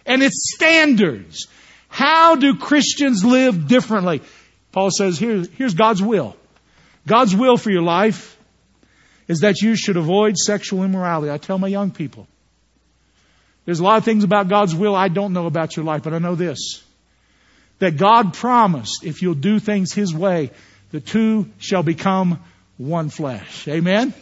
[0.07, 1.49] and its standards.
[1.89, 4.23] How do Christians live differently?
[4.73, 6.35] Paul says here, here's God's will.
[7.07, 8.39] God's will for your life
[9.31, 11.31] is that you should avoid sexual immorality.
[11.31, 12.27] I tell my young people.
[13.65, 16.13] There's a lot of things about God's will I don't know about your life, but
[16.13, 16.83] I know this.
[17.79, 20.51] That God promised if you'll do things His way,
[20.91, 22.43] the two shall become
[22.77, 23.69] one flesh.
[23.69, 24.13] Amen?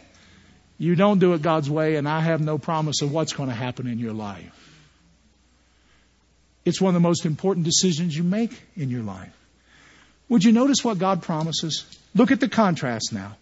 [0.76, 3.54] You don't do it God's way, and I have no promise of what's going to
[3.54, 4.52] happen in your life.
[6.66, 9.34] It's one of the most important decisions you make in your life.
[10.28, 11.86] Would you notice what God promises?
[12.14, 13.38] Look at the contrast now.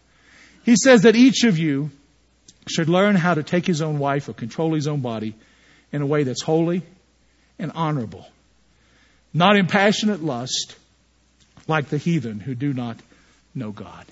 [0.67, 1.91] He says that each of you
[2.69, 5.35] should learn how to take his own wife or control his own body
[5.93, 6.83] in a way that's holy
[7.59, 8.29] and honorable,
[9.33, 10.77] not in passionate lust
[11.67, 12.99] like the heathen who do not
[13.55, 14.05] know God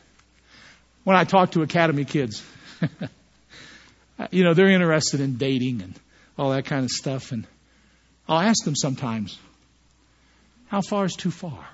[1.04, 2.42] when I talk to academy kids,
[4.30, 5.94] you know, they're interested in dating and
[6.38, 7.30] all that kind of stuff.
[7.30, 7.46] And
[8.26, 9.38] I'll ask them sometimes,
[10.68, 11.68] how far is too far?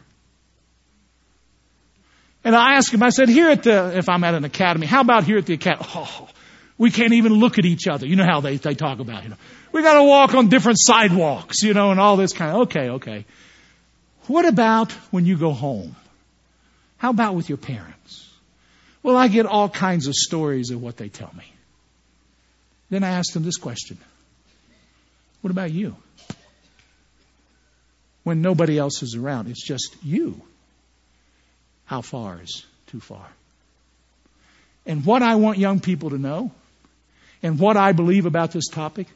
[2.42, 5.03] And I ask him, I said, here at the, if I'm at an academy, how
[5.03, 5.87] about here at the academy?
[5.94, 6.29] Oh,
[6.79, 8.07] we can't even look at each other.
[8.07, 9.37] You know how they, they talk about, you know.
[9.70, 13.26] We gotta walk on different sidewalks, you know, and all this kind of, okay, okay.
[14.29, 15.94] What about when you go home?
[16.96, 18.33] How about with your parents?
[19.03, 21.53] Well, I get all kinds of stories of what they tell me.
[22.88, 23.98] Then I asked them this question
[25.42, 25.96] What about you?
[28.22, 30.40] When nobody else is around, it's just you.
[31.90, 33.26] How far is too far?
[34.87, 36.53] And what I want young people to know,
[37.42, 39.09] and what I believe about this topic,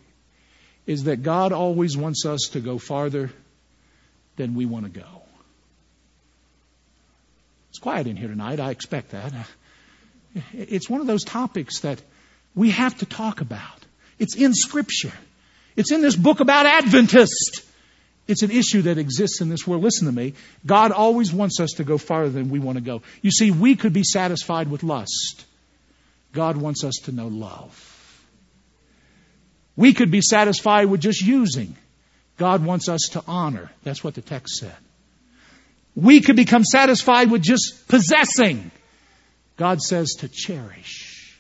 [0.85, 3.31] is that God always wants us to go farther
[4.35, 5.07] than we want to go.
[7.71, 8.59] It's quiet in here tonight.
[8.59, 9.33] I expect that.
[10.53, 12.03] It's one of those topics that
[12.57, 13.87] we have to talk about.
[14.19, 15.13] It's in Scripture.
[15.77, 17.65] It's in this book about Adventist.
[18.27, 19.83] It's an issue that exists in this world.
[19.83, 20.35] Listen to me.
[20.65, 23.03] God always wants us to go farther than we want to go.
[23.21, 25.45] You see, we could be satisfied with lust.
[26.33, 27.91] God wants us to know love.
[29.77, 31.77] We could be satisfied with just using.
[32.39, 33.71] God wants us to honor.
[33.83, 34.75] That's what the text said.
[35.95, 38.71] We could become satisfied with just possessing.
[39.57, 41.39] God says to cherish.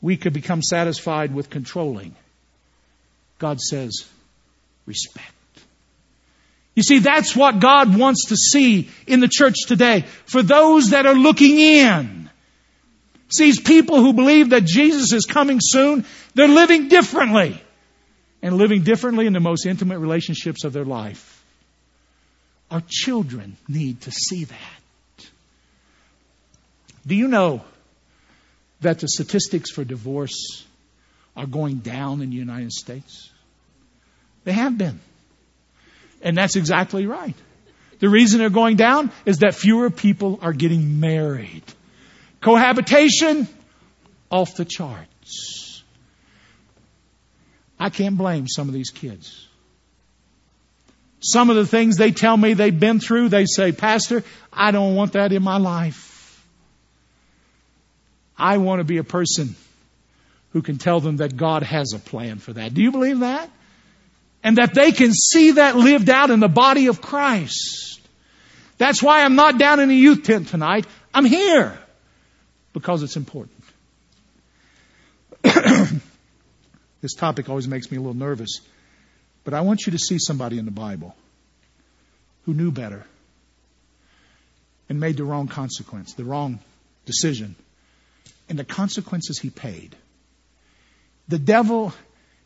[0.00, 2.14] We could become satisfied with controlling.
[3.38, 4.08] God says
[4.86, 5.33] respect.
[6.74, 10.02] You see, that's what God wants to see in the church today.
[10.26, 12.24] For those that are looking in,
[13.28, 16.04] sees people who believe that Jesus is coming soon,
[16.34, 17.60] they're living differently.
[18.42, 21.42] And living differently in the most intimate relationships of their life.
[22.70, 25.26] Our children need to see that.
[27.06, 27.62] Do you know
[28.80, 30.64] that the statistics for divorce
[31.36, 33.30] are going down in the United States?
[34.44, 35.00] They have been.
[36.24, 37.36] And that's exactly right.
[38.00, 41.62] The reason they're going down is that fewer people are getting married.
[42.40, 43.46] Cohabitation,
[44.30, 45.82] off the charts.
[47.78, 49.46] I can't blame some of these kids.
[51.20, 54.94] Some of the things they tell me they've been through, they say, Pastor, I don't
[54.94, 56.44] want that in my life.
[58.36, 59.54] I want to be a person
[60.50, 62.74] who can tell them that God has a plan for that.
[62.74, 63.50] Do you believe that?
[64.44, 68.00] And that they can see that lived out in the body of Christ.
[68.78, 70.86] That's why I'm not down in the youth tent tonight.
[71.12, 71.76] I'm here
[72.72, 73.64] because it's important.
[77.00, 78.60] this topic always makes me a little nervous.
[79.44, 81.14] But I want you to see somebody in the Bible
[82.44, 83.04] who knew better
[84.88, 86.58] and made the wrong consequence, the wrong
[87.06, 87.54] decision,
[88.48, 89.96] and the consequences he paid.
[91.28, 91.94] The devil,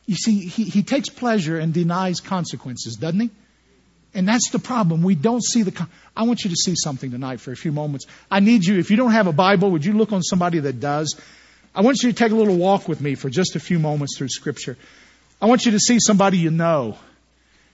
[0.09, 3.31] you see, he, he takes pleasure and denies consequences, doesn't he?
[4.15, 5.03] And that's the problem.
[5.03, 5.87] We don't see the.
[6.17, 8.07] I want you to see something tonight for a few moments.
[8.31, 10.81] I need you, if you don't have a Bible, would you look on somebody that
[10.81, 11.21] does?
[11.75, 14.17] I want you to take a little walk with me for just a few moments
[14.17, 14.79] through Scripture.
[15.43, 16.97] I want you to see somebody you know.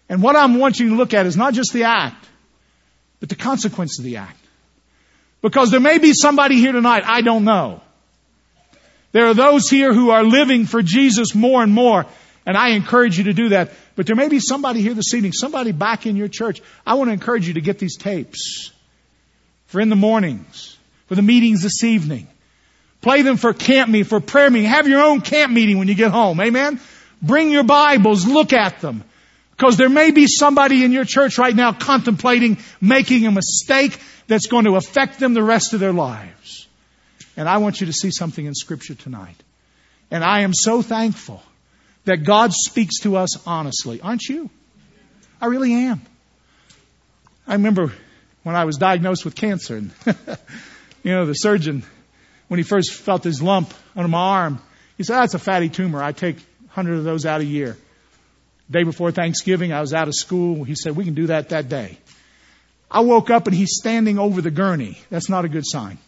[0.08, 2.26] And what I want you to look at is not just the act,
[3.20, 4.40] but the consequence of the act.
[5.40, 7.80] Because there may be somebody here tonight I don't know.
[9.12, 12.06] There are those here who are living for Jesus more and more,
[12.46, 13.72] and I encourage you to do that.
[13.96, 16.62] But there may be somebody here this evening, somebody back in your church.
[16.86, 18.70] I want to encourage you to get these tapes
[19.66, 20.76] for in the mornings,
[21.06, 22.28] for the meetings this evening.
[23.00, 24.68] Play them for camp meeting, for prayer meeting.
[24.68, 26.40] Have your own camp meeting when you get home.
[26.40, 26.80] Amen?
[27.20, 29.04] Bring your Bibles, look at them.
[29.56, 34.46] Because there may be somebody in your church right now contemplating making a mistake that's
[34.46, 36.66] going to affect them the rest of their lives.
[37.36, 39.36] And I want you to see something in Scripture tonight.
[40.10, 41.42] And I am so thankful
[42.04, 44.00] that God speaks to us honestly.
[44.00, 44.50] Aren't you?
[45.40, 46.02] I really am.
[47.46, 47.92] I remember
[48.42, 49.90] when I was diagnosed with cancer, and
[51.02, 51.82] you know, the surgeon,
[52.48, 54.62] when he first felt this lump under my arm,
[54.96, 56.02] he said, That's a fatty tumor.
[56.02, 57.76] I take 100 of those out a year.
[58.70, 60.64] Day before Thanksgiving, I was out of school.
[60.64, 61.98] He said, We can do that that day.
[62.90, 64.98] I woke up and he's standing over the gurney.
[65.10, 65.98] That's not a good sign.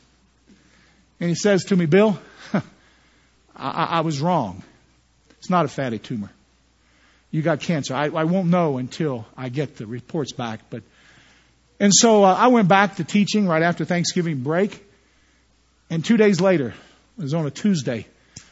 [1.18, 2.18] And he says to me, Bill,
[3.56, 4.62] I, I, was wrong.
[5.46, 6.28] It's not a fatty tumor.
[7.30, 7.94] You got cancer.
[7.94, 10.58] I, I won't know until I get the reports back.
[10.70, 10.82] But
[11.78, 14.84] and so uh, I went back to teaching right after Thanksgiving break.
[15.88, 16.74] And two days later,
[17.16, 18.08] it was on a Tuesday.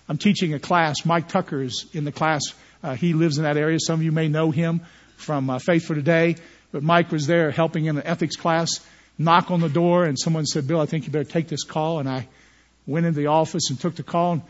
[0.08, 1.04] I'm teaching a class.
[1.04, 2.42] Mike Tucker is in the class.
[2.80, 3.80] Uh, he lives in that area.
[3.80, 4.82] Some of you may know him
[5.16, 6.36] from uh, Faith for Today.
[6.70, 8.68] But Mike was there helping in an ethics class.
[9.18, 11.98] Knock on the door, and someone said, "Bill, I think you better take this call."
[11.98, 12.28] And I
[12.86, 14.44] went into the office and took the call.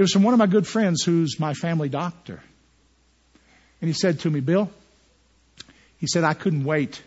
[0.00, 2.40] It was from one of my good friends who's my family doctor.
[3.82, 4.70] And he said to me, Bill,
[5.98, 7.02] he said, I couldn't wait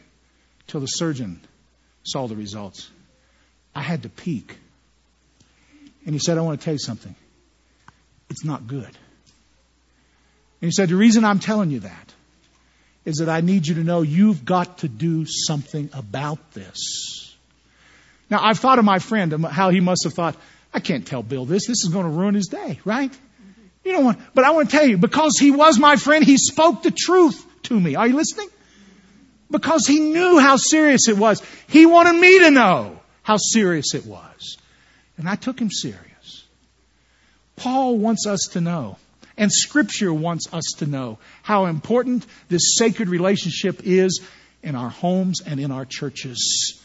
[0.68, 1.42] till the surgeon
[2.04, 2.88] saw the results.
[3.74, 4.56] I had to peek.
[6.06, 7.16] And he said, I want to tell you something.
[8.30, 8.84] It's not good.
[8.86, 8.96] And
[10.62, 12.14] he said, The reason I'm telling you that
[13.06, 17.36] is that I need you to know you've got to do something about this.
[18.30, 20.36] Now, I've thought of my friend, and how he must have thought,
[20.74, 21.68] I can't tell Bill this.
[21.68, 23.12] This is going to ruin his day, right?
[23.84, 26.38] You don't want, But I want to tell you, because he was my friend, he
[26.38, 27.96] spoke the truth to me.
[27.96, 28.48] Are you listening?
[29.52, 31.42] Because he knew how serious it was.
[31.68, 34.58] He wanted me to know how serious it was.
[35.18, 36.46] And I took him serious.
[37.56, 38.98] Paul wants us to know,
[39.38, 44.22] and Scripture wants us to know how important this sacred relationship is
[44.64, 46.83] in our homes and in our churches.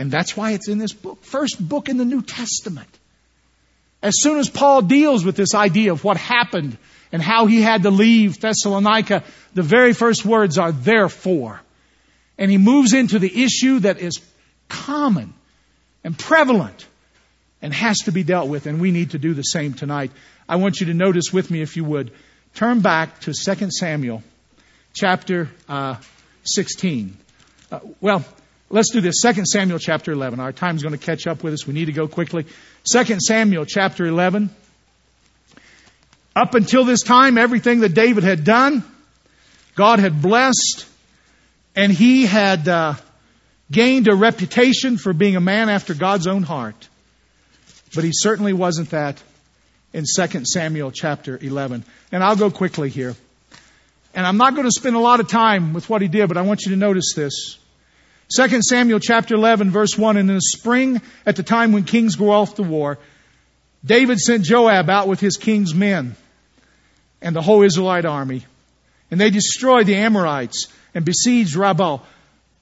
[0.00, 2.88] And that's why it's in this book, first book in the New Testament.
[4.02, 6.78] As soon as Paul deals with this idea of what happened
[7.12, 11.60] and how he had to leave Thessalonica, the very first words are therefore.
[12.38, 14.22] And he moves into the issue that is
[14.70, 15.34] common
[16.02, 16.86] and prevalent
[17.60, 20.12] and has to be dealt with, and we need to do the same tonight.
[20.48, 22.10] I want you to notice with me, if you would,
[22.54, 24.22] turn back to 2 Samuel
[24.94, 25.96] chapter uh,
[26.44, 27.18] 16.
[27.70, 28.24] Uh, well,
[28.72, 29.20] Let's do this.
[29.20, 30.38] 2 Samuel chapter 11.
[30.38, 31.66] Our time's going to catch up with us.
[31.66, 32.46] We need to go quickly.
[32.90, 34.48] 2 Samuel chapter 11.
[36.36, 38.84] Up until this time, everything that David had done,
[39.74, 40.86] God had blessed,
[41.74, 42.94] and he had uh,
[43.72, 46.88] gained a reputation for being a man after God's own heart.
[47.92, 49.20] But he certainly wasn't that
[49.92, 51.84] in 2 Samuel chapter 11.
[52.12, 53.16] And I'll go quickly here.
[54.14, 56.36] And I'm not going to spend a lot of time with what he did, but
[56.36, 57.58] I want you to notice this.
[58.34, 62.16] 2 Samuel chapter 11 verse 1, and in the spring, at the time when kings
[62.16, 62.98] go off to war,
[63.84, 66.14] David sent Joab out with his king's men
[67.20, 68.44] and the whole Israelite army.
[69.10, 71.98] And they destroyed the Amorites and besieged Rabbah.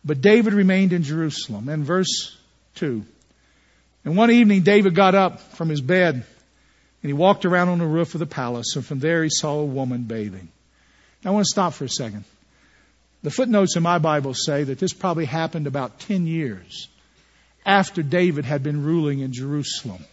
[0.04, 1.68] But David remained in Jerusalem.
[1.68, 2.36] And verse
[2.76, 3.04] 2.
[4.04, 6.24] And one evening David got up from his bed and
[7.08, 8.74] he walked around on the roof of the palace.
[8.76, 10.48] And from there he saw a woman bathing.
[11.22, 12.24] Now I want to stop for a second.
[13.22, 16.88] The footnotes in my Bible say that this probably happened about 10 years
[17.66, 20.04] after David had been ruling in Jerusalem.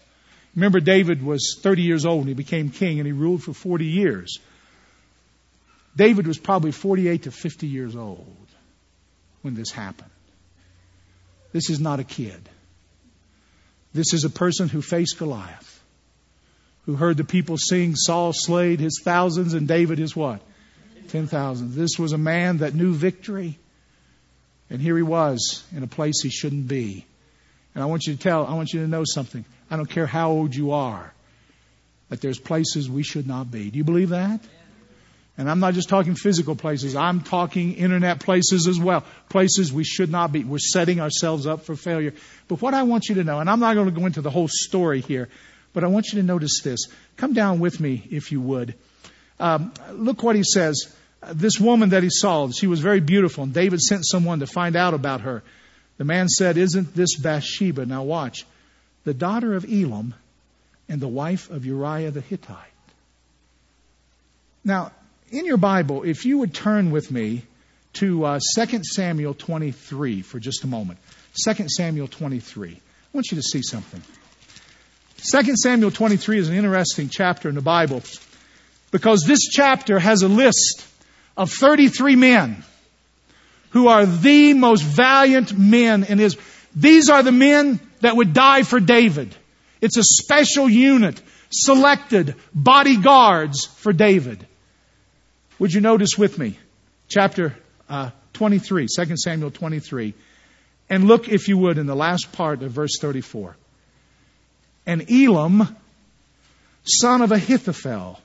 [0.56, 3.86] Remember, David was 30 years old and he became king and he ruled for 40
[3.86, 4.40] years.
[5.96, 8.48] David was probably 48 to 50 years old
[9.42, 10.10] when this happened.
[11.52, 12.50] This is not a kid.
[13.94, 15.82] This is a person who faced Goliath,
[16.86, 20.42] who heard the people sing, Saul slayed his thousands and David his what?
[21.10, 21.76] Ten thousands.
[21.76, 23.58] This was a man that knew victory.
[24.70, 27.06] And here he was in a place he shouldn't be.
[27.74, 29.46] And I want you to tell, I want you to know something.
[29.70, 31.14] I don't care how old you are,
[32.10, 33.70] that there's places we should not be.
[33.70, 34.40] Do you believe that?
[35.38, 36.96] And I'm not just talking physical places.
[36.96, 39.04] I'm talking internet places as well.
[39.28, 40.46] Places we should not be.
[40.46, 42.14] We're setting ourselves up for failure.
[42.48, 44.30] But what I want you to know, and I'm not going to go into the
[44.30, 45.28] whole story here,
[45.74, 46.88] but I want you to notice this.
[47.18, 48.76] Come down with me, if you would.
[49.40, 50.94] Um, look what he says.
[51.34, 54.76] This woman that he saw, she was very beautiful, and David sent someone to find
[54.76, 55.44] out about her.
[55.98, 57.86] The man said, Isn't this Bathsheba?
[57.86, 58.46] Now watch.
[59.06, 60.14] The daughter of Elam
[60.88, 62.58] and the wife of Uriah the Hittite.
[64.64, 64.92] Now,
[65.30, 67.44] in your Bible, if you would turn with me
[67.96, 71.00] to uh, 2 Samuel 23 for just a moment.
[71.44, 72.72] 2 Samuel 23.
[72.72, 72.78] I
[73.14, 74.02] want you to see something.
[75.18, 78.02] 2 Samuel 23 is an interesting chapter in the Bible
[78.92, 80.86] because this chapter has a list
[81.38, 82.64] of 33 men
[83.72, 86.46] who are the most valiant men in Israel.
[86.76, 89.36] These are the men that would die for David.
[89.82, 94.46] It's a special unit, selected bodyguards for David.
[95.60, 96.58] Would you notice with me?
[97.08, 97.56] Chapter
[97.90, 100.14] uh, 23, 2 Samuel 23.
[100.90, 103.56] And look, if you would, in the last part of verse 34.
[104.86, 105.76] And Elam,
[106.84, 108.20] son of Ahithophel,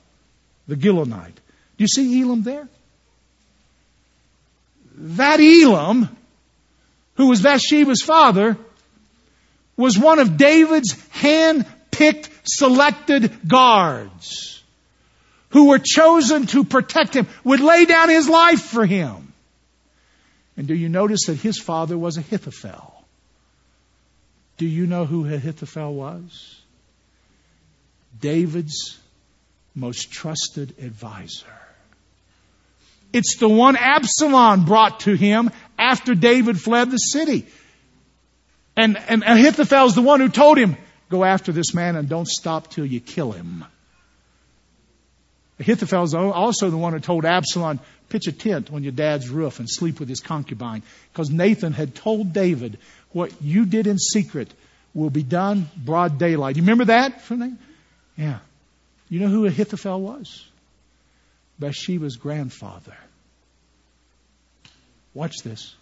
[0.71, 1.35] the Gilonite.
[1.35, 2.65] Do you see Elam there?
[4.95, 6.07] That Elam,
[7.15, 8.55] who was Bathsheba's father,
[9.75, 14.63] was one of David's hand-picked, selected guards
[15.49, 19.33] who were chosen to protect him, would lay down his life for him.
[20.55, 23.03] And do you notice that his father was Ahithophel?
[24.55, 26.61] Do you know who Ahithophel was?
[28.21, 29.00] David's
[29.75, 31.45] most trusted advisor.
[33.13, 37.45] It's the one Absalom brought to him after David fled the city.
[38.77, 40.77] And, and Ahithophel's the one who told him,
[41.09, 43.65] go after this man and don't stop till you kill him.
[45.59, 49.59] Ahithophel is also the one who told Absalom, pitch a tent on your dad's roof
[49.59, 50.81] and sleep with his concubine.
[51.11, 52.79] Because Nathan had told David,
[53.11, 54.51] what you did in secret
[54.93, 56.55] will be done broad daylight.
[56.55, 57.21] You remember that?
[58.17, 58.39] Yeah.
[59.11, 60.41] You know who Ahithophel was?
[61.59, 62.95] Bathsheba's grandfather.
[65.13, 65.75] Watch this.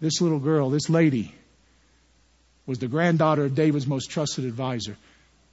[0.00, 1.34] This little girl, this lady,
[2.66, 4.96] was the granddaughter of David's most trusted advisor.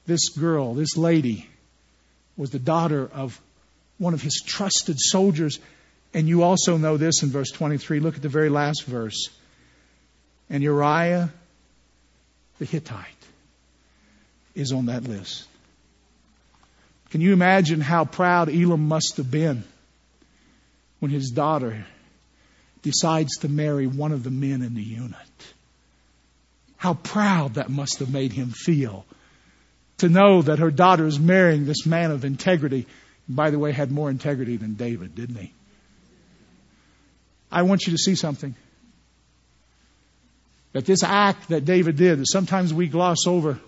[0.05, 1.49] This girl, this lady,
[2.37, 3.41] was the daughter of
[3.97, 5.57] one of his trusted soldiers.
[6.13, 8.01] And you also know this in verse 23.
[8.01, 9.29] Look at the very last verse.
[10.47, 11.33] And Uriah
[12.59, 13.07] the Hittite
[14.53, 15.47] is on that list.
[17.10, 19.64] Can you imagine how proud Elam must have been
[20.99, 21.86] when his daughter
[22.82, 25.14] decides to marry one of the men in the unit?
[26.76, 29.05] How proud that must have made him feel
[29.97, 32.86] to know that her daughter is marrying this man of integrity.
[33.28, 35.51] by the way, had more integrity than David, didn't he?
[37.51, 38.55] I want you to see something.
[40.74, 43.60] That this act that David did, that sometimes we gloss over,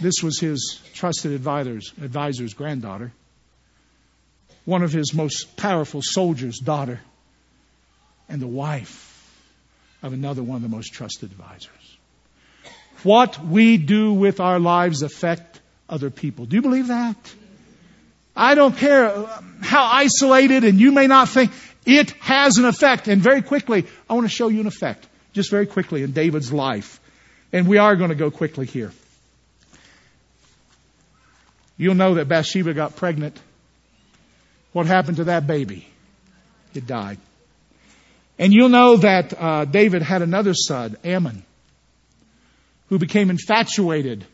[0.00, 3.12] this was his trusted advisor's, advisor's granddaughter,
[4.64, 7.00] one of his most powerful soldiers' daughter,
[8.28, 9.08] and the wife
[10.02, 11.96] of another one of the most trusted advisors.
[13.02, 16.46] What we do with our lives affect other people.
[16.46, 17.16] Do you believe that?
[18.36, 19.10] I don't care
[19.62, 21.50] how isolated and you may not think
[21.86, 23.08] it has an effect.
[23.08, 25.06] And very quickly, I want to show you an effect.
[25.32, 27.00] Just very quickly in David's life.
[27.52, 28.92] And we are going to go quickly here.
[31.78, 33.40] You'll know that Bathsheba got pregnant.
[34.72, 35.88] What happened to that baby?
[36.74, 37.18] It died.
[38.38, 41.44] And you'll know that uh, David had another son, Amnon
[42.88, 44.24] who became infatuated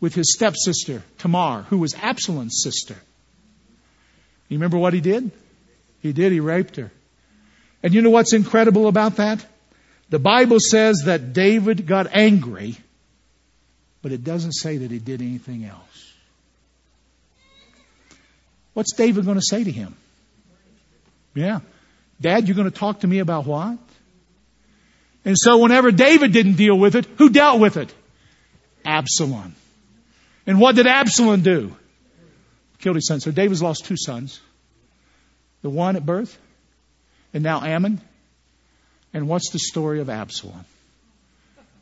[0.00, 2.96] with his stepsister, Tamar, who was Absalom's sister.
[4.48, 5.30] You remember what he did?
[6.00, 6.32] He did.
[6.32, 6.90] He raped her.
[7.82, 9.44] And you know what's incredible about that?
[10.08, 12.76] The Bible says that David got angry,
[14.02, 16.09] but it doesn't say that he did anything else.
[18.74, 19.96] What's David going to say to him?
[21.34, 21.60] Yeah.
[22.20, 23.78] Dad, you're going to talk to me about what?
[25.24, 27.92] And so whenever David didn't deal with it, who dealt with it?
[28.84, 29.54] Absalom.
[30.46, 31.76] And what did Absalom do?
[32.78, 33.20] Killed his son.
[33.20, 34.40] So David's lost two sons.
[35.62, 36.38] The one at birth,
[37.34, 38.00] and now Amnon.
[39.12, 40.64] And what's the story of Absalom?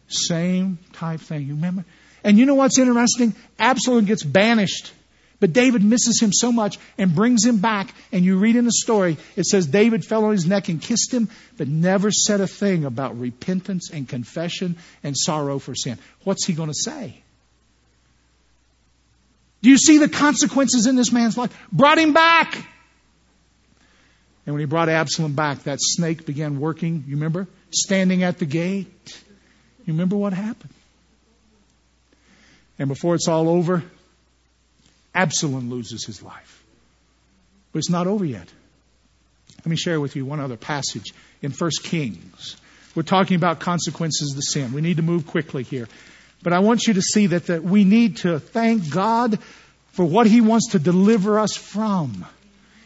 [0.08, 1.46] Same type thing.
[1.46, 1.84] You remember?
[2.24, 3.36] And you know what's interesting?
[3.58, 4.92] Absalom gets banished.
[5.40, 7.94] But David misses him so much and brings him back.
[8.10, 11.14] And you read in the story, it says David fell on his neck and kissed
[11.14, 15.98] him, but never said a thing about repentance and confession and sorrow for sin.
[16.24, 17.22] What's he going to say?
[19.62, 21.56] Do you see the consequences in this man's life?
[21.70, 22.54] Brought him back.
[24.46, 27.46] And when he brought Absalom back, that snake began working, you remember?
[27.70, 29.22] Standing at the gate.
[29.84, 30.72] You remember what happened?
[32.78, 33.84] And before it's all over,
[35.18, 36.62] Absalom loses his life.
[37.72, 38.46] But it's not over yet.
[39.58, 41.12] Let me share with you one other passage
[41.42, 42.56] in 1 Kings.
[42.94, 44.72] We're talking about consequences of the sin.
[44.72, 45.88] We need to move quickly here.
[46.44, 49.40] But I want you to see that, that we need to thank God
[49.88, 52.24] for what He wants to deliver us from.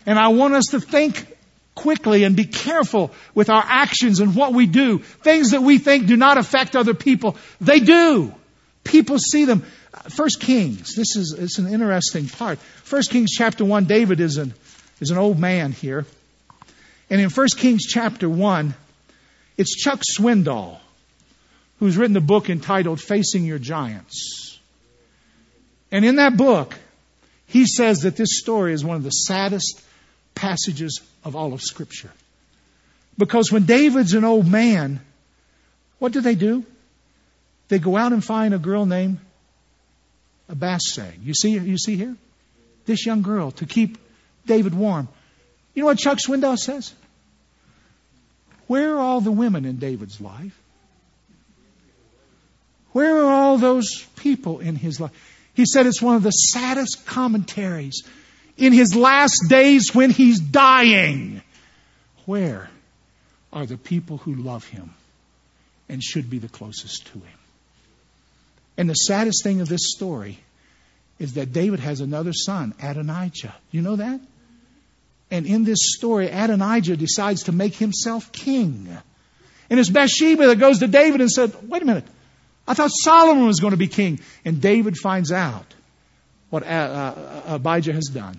[0.07, 1.27] And I want us to think
[1.75, 5.01] quickly and be careful with our actions and what we do.
[5.01, 8.35] Things that we think do not affect other people, they do.
[8.85, 9.65] People see them.
[10.09, 12.59] First Kings, this is it's an interesting part.
[12.59, 14.55] First Kings chapter 1, David is an,
[15.01, 16.07] is an old man here.
[17.11, 18.75] And in First Kings chapter 1,
[19.57, 20.79] it's Chuck Swindoll
[21.83, 24.57] who's written a book entitled Facing Your Giants.
[25.91, 26.77] And in that book,
[27.49, 29.83] he says that this story is one of the saddest
[30.37, 32.13] passages of all of Scripture.
[33.19, 35.01] Because when David's an old man,
[35.99, 36.65] what do they do?
[37.73, 39.19] They go out and find a girl named
[40.47, 41.23] Abishag.
[41.23, 42.15] You see, you see here?
[42.85, 43.97] This young girl to keep
[44.45, 45.09] David warm.
[45.73, 46.93] You know what Chuck Swindoll says?
[48.67, 50.53] Where are all the women in David's life?
[52.91, 55.13] Where are all those people in his life?
[55.55, 58.03] He said it's one of the saddest commentaries
[58.59, 61.41] in his last days when he's dying.
[62.27, 62.69] Where
[63.51, 64.93] are the people who love him
[65.89, 67.39] and should be the closest to him?
[68.77, 70.39] And the saddest thing of this story
[71.19, 73.55] is that David has another son, Adonijah.
[73.71, 74.21] You know that?
[75.31, 78.89] And in this story, Adonijah decides to make himself king.
[79.71, 82.05] And it's Bathsheba that goes to David and said, wait a minute.
[82.67, 84.21] I thought Solomon was going to be king.
[84.45, 85.65] And David finds out
[86.51, 88.39] what uh, uh, Abijah has done.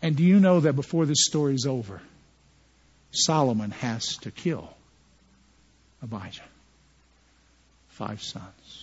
[0.00, 2.00] And do you know that before this story is over,
[3.10, 4.74] Solomon has to kill
[6.02, 6.42] Abijah?
[7.90, 8.81] Five sons.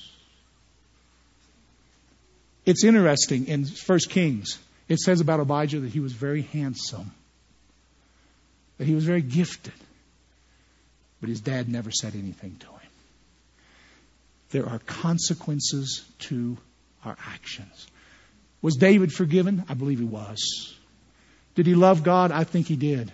[2.70, 7.09] It's interesting in 1 Kings, it says about Abijah that he was very handsome,
[8.78, 9.74] that he was very gifted,
[11.20, 12.91] but his dad never said anything to him.
[14.51, 16.59] There are consequences to
[17.03, 17.88] our actions.
[18.61, 19.63] Was David forgiven?
[19.67, 20.78] I believe he was.
[21.55, 22.32] Did he love God?
[22.32, 23.11] I think he did.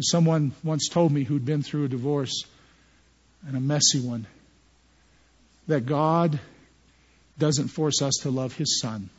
[0.00, 2.44] Someone once told me who'd been through a divorce
[3.44, 4.28] and a messy one
[5.66, 6.38] that God
[7.40, 9.10] doesn't force us to love his son,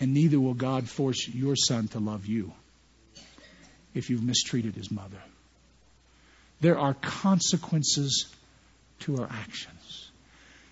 [0.00, 2.52] and neither will God force your son to love you
[3.94, 5.22] if you've mistreated his mother.
[6.60, 8.26] There are consequences
[9.00, 10.10] to our actions.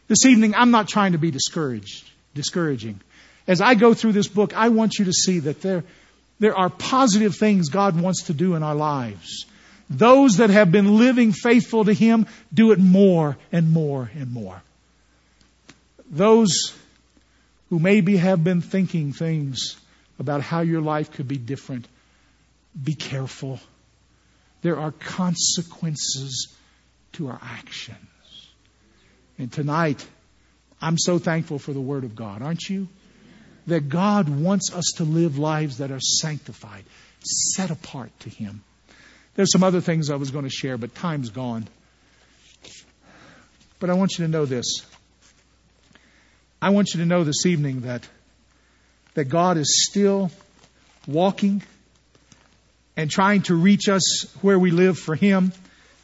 [0.08, 3.00] This evening, I'm not trying to be discouraged, discouraging.
[3.46, 5.84] As I go through this book, I want you to see that there,
[6.40, 9.46] there are positive things God wants to do in our lives.
[9.90, 14.62] Those that have been living faithful to Him do it more and more and more.
[16.14, 16.72] Those
[17.70, 19.76] who maybe have been thinking things
[20.20, 21.88] about how your life could be different,
[22.80, 23.58] be careful.
[24.62, 26.54] There are consequences
[27.14, 27.98] to our actions.
[29.38, 30.06] And tonight,
[30.80, 32.86] I'm so thankful for the Word of God, aren't you?
[33.66, 36.84] That God wants us to live lives that are sanctified,
[37.24, 38.62] set apart to Him.
[39.34, 41.66] There's some other things I was going to share, but time's gone.
[43.80, 44.86] But I want you to know this.
[46.64, 48.08] I want you to know this evening that,
[49.12, 50.30] that God is still
[51.06, 51.62] walking
[52.96, 55.52] and trying to reach us where we live for Him.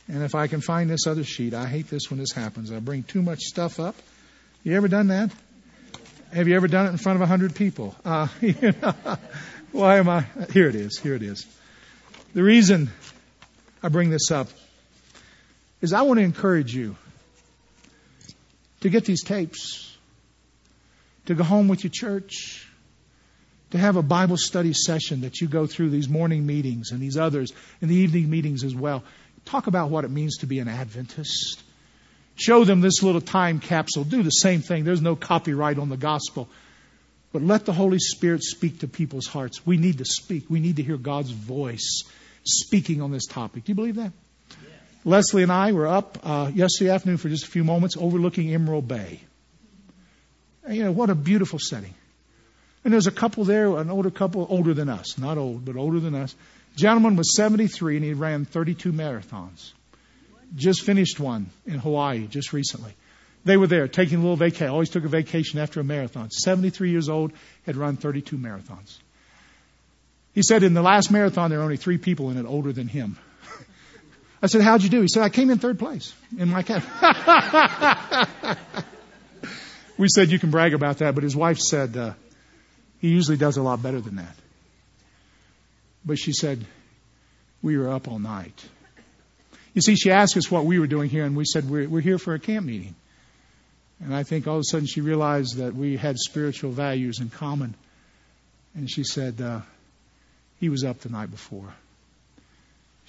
[0.06, 2.70] And if I can find this other sheet, I hate this when this happens.
[2.70, 3.94] I bring too much stuff up.
[4.62, 5.30] You ever done that?
[6.34, 7.96] Have you ever done it in front of a hundred people?
[8.04, 8.26] Uh,
[9.72, 10.26] why am I?
[10.52, 10.98] Here it is.
[10.98, 11.46] Here it is.
[12.34, 12.90] The reason
[13.82, 14.48] I bring this up
[15.80, 16.96] is I want to encourage you
[18.82, 19.90] to get these tapes,
[21.30, 22.66] to go home with your church,
[23.70, 27.16] to have a Bible study session that you go through these morning meetings and these
[27.16, 29.04] others and the evening meetings as well.
[29.44, 31.62] Talk about what it means to be an Adventist.
[32.34, 34.02] Show them this little time capsule.
[34.02, 34.82] Do the same thing.
[34.82, 36.48] There's no copyright on the gospel.
[37.32, 39.64] But let the Holy Spirit speak to people's hearts.
[39.64, 40.46] We need to speak.
[40.50, 42.02] We need to hear God's voice
[42.42, 43.66] speaking on this topic.
[43.66, 44.10] Do you believe that?
[45.04, 48.88] Leslie and I were up uh, yesterday afternoon for just a few moments overlooking Emerald
[48.88, 49.20] Bay.
[50.68, 51.94] You know, what a beautiful setting.
[52.84, 56.00] And there's a couple there, an older couple, older than us, not old, but older
[56.00, 56.34] than us.
[56.76, 59.72] Gentleman was 73 and he ran 32 marathons.
[60.56, 62.94] Just finished one in Hawaii just recently.
[63.44, 64.68] They were there taking a little vacation.
[64.68, 66.30] Always took a vacation after a marathon.
[66.30, 67.32] 73 years old,
[67.64, 68.98] had run 32 marathons.
[70.34, 72.88] He said in the last marathon there were only three people in it older than
[72.88, 73.18] him.
[74.42, 75.00] I said, How'd you do?
[75.00, 76.84] He said, I came in third place in my cat.
[80.00, 82.14] we said, You can brag about that, but his wife said, uh,
[83.00, 84.34] He usually does a lot better than that.
[86.04, 86.64] But she said,
[87.62, 88.66] We were up all night.
[89.74, 92.00] You see, she asked us what we were doing here, and we said, We're, we're
[92.00, 92.94] here for a camp meeting.
[94.02, 97.28] And I think all of a sudden she realized that we had spiritual values in
[97.28, 97.74] common.
[98.74, 99.60] And she said, uh,
[100.60, 101.74] He was up the night before.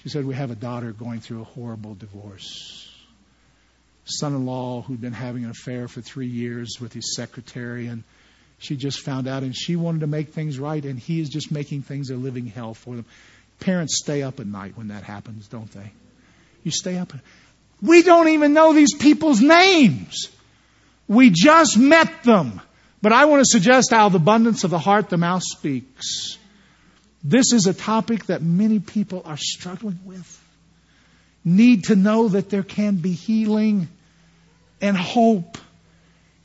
[0.02, 2.91] She said, We have a daughter going through a horrible divorce.
[4.04, 8.02] Son in law who'd been having an affair for three years with his secretary, and
[8.58, 11.52] she just found out, and she wanted to make things right, and he is just
[11.52, 13.04] making things a living hell for them.
[13.60, 15.92] Parents stay up at night when that happens, don't they?
[16.64, 17.12] You stay up.
[17.80, 20.28] We don't even know these people's names.
[21.08, 22.60] We just met them.
[23.02, 26.38] But I want to suggest of the abundance of the heart, the mouth speaks.
[27.24, 30.41] This is a topic that many people are struggling with.
[31.44, 33.88] Need to know that there can be healing
[34.80, 35.58] and hope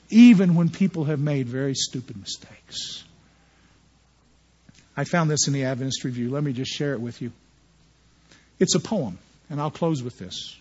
[0.09, 3.03] even when people have made very stupid mistakes.
[4.95, 6.29] I found this in the Adventist Review.
[6.29, 7.31] Let me just share it with you.
[8.59, 9.19] It's a poem,
[9.49, 10.55] and I'll close with this.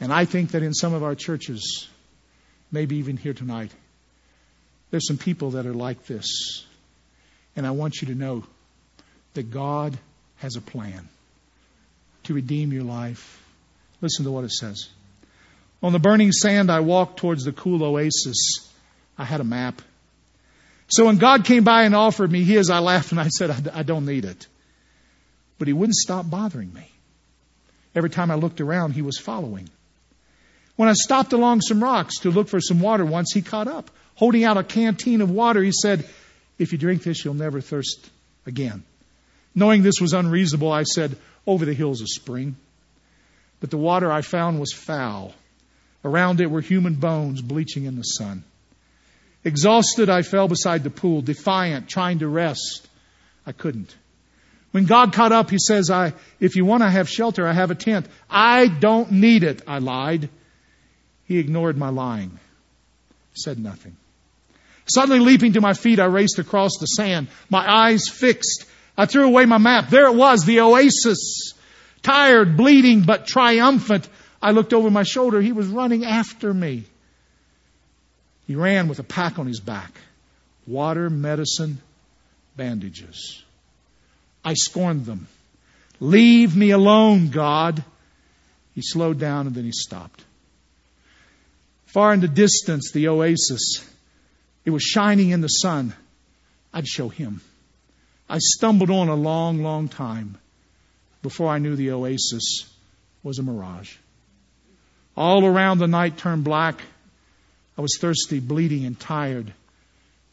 [0.00, 1.88] And I think that in some of our churches,
[2.70, 3.72] maybe even here tonight,
[4.90, 6.64] there's some people that are like this.
[7.56, 8.44] And I want you to know
[9.34, 9.98] that God
[10.36, 11.08] has a plan
[12.28, 13.42] to redeem your life.
[14.02, 14.88] Listen to what it says.
[15.82, 18.70] On the burning sand, I walked towards the cool oasis.
[19.16, 19.80] I had a map.
[20.88, 23.82] So when God came by and offered me his, I laughed and I said, I
[23.82, 24.46] don't need it.
[25.58, 26.90] But he wouldn't stop bothering me.
[27.94, 29.70] Every time I looked around, he was following.
[30.76, 33.90] When I stopped along some rocks to look for some water once, he caught up.
[34.16, 36.06] Holding out a canteen of water, he said,
[36.58, 38.10] If you drink this, you'll never thirst
[38.46, 38.84] again.
[39.54, 42.56] Knowing this was unreasonable, I said, Over the hills a spring.
[43.60, 45.34] But the water I found was foul.
[46.04, 48.44] Around it were human bones bleaching in the sun.
[49.44, 52.86] Exhausted, I fell beside the pool, defiant, trying to rest.
[53.46, 53.94] I couldn't.
[54.72, 57.70] When God caught up, He says, I, if you want to have shelter, I have
[57.70, 58.06] a tent.
[58.28, 60.28] I don't need it, I lied.
[61.24, 62.38] He ignored my lying,
[63.34, 63.96] said nothing.
[64.86, 68.64] Suddenly leaping to my feet, I raced across the sand, my eyes fixed
[68.98, 69.90] I threw away my map.
[69.90, 71.54] There it was, the oasis.
[72.02, 74.08] Tired, bleeding, but triumphant.
[74.42, 75.40] I looked over my shoulder.
[75.40, 76.84] He was running after me.
[78.48, 79.92] He ran with a pack on his back.
[80.66, 81.78] Water, medicine,
[82.56, 83.40] bandages.
[84.44, 85.28] I scorned them.
[86.00, 87.84] Leave me alone, God.
[88.74, 90.24] He slowed down and then he stopped.
[91.86, 93.84] Far in the distance, the oasis.
[94.64, 95.94] It was shining in the sun.
[96.72, 97.40] I'd show him.
[98.28, 100.36] I stumbled on a long, long time
[101.22, 102.66] before I knew the oasis
[103.22, 103.94] was a mirage.
[105.16, 106.80] All around the night turned black.
[107.76, 109.52] I was thirsty, bleeding, and tired.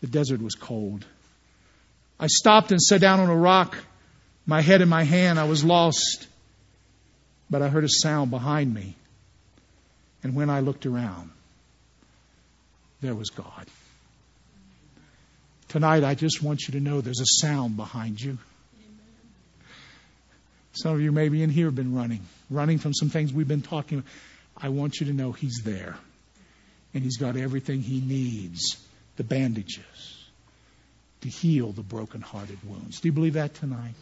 [0.02, 1.06] The desert was cold.
[2.20, 3.78] I stopped and sat down on a rock,
[4.46, 5.40] my head in my hand.
[5.40, 6.28] I was lost.
[7.50, 8.96] But I heard a sound behind me.
[10.24, 11.30] And when I looked around,
[13.02, 13.68] there was God.
[15.76, 18.38] Tonight, I just want you to know there's a sound behind you.
[20.72, 23.62] Some of you maybe in here have been running, running from some things we've been
[23.62, 24.10] talking about.
[24.56, 25.98] I want you to know He's there.
[26.94, 28.82] And He's got everything He needs
[29.18, 30.24] the bandages
[31.20, 33.02] to heal the broken-hearted wounds.
[33.02, 33.96] Do you believe that tonight?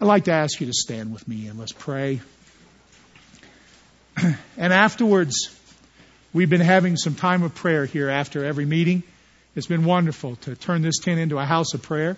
[0.00, 2.20] I'd like to ask you to stand with me and let's pray.
[4.56, 5.52] and afterwards,
[6.32, 9.02] we've been having some time of prayer here after every meeting.
[9.58, 12.16] It's been wonderful to turn this tent into a house of prayer.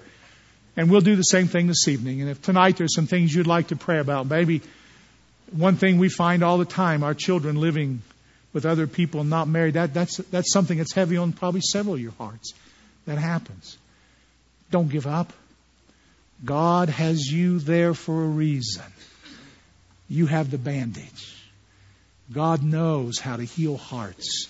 [0.77, 2.21] And we'll do the same thing this evening.
[2.21, 4.61] And if tonight there's some things you'd like to pray about, maybe
[5.51, 8.03] one thing we find all the time, our children living
[8.53, 12.01] with other people not married, that, that's, that's something that's heavy on probably several of
[12.03, 12.53] your hearts.
[13.07, 13.79] That happens.
[14.71, 15.33] Don't give up.
[16.45, 18.85] God has you there for a reason.
[20.11, 21.35] You have the bandage.
[22.31, 24.47] God knows how to heal hearts.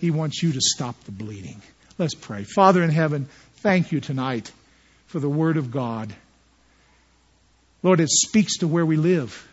[0.00, 1.60] He wants you to stop the bleeding.
[1.98, 2.44] Let's pray.
[2.44, 4.52] Father in heaven, thank you tonight
[5.06, 6.14] for the Word of God.
[7.82, 9.46] Lord, it speaks to where we live.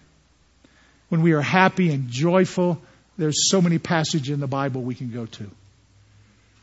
[1.09, 2.81] When we are happy and joyful,
[3.17, 5.49] there's so many passages in the Bible we can go to.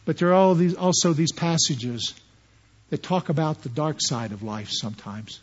[0.05, 2.15] But there are all these, also these passages
[2.91, 5.41] that talk about the dark side of life sometimes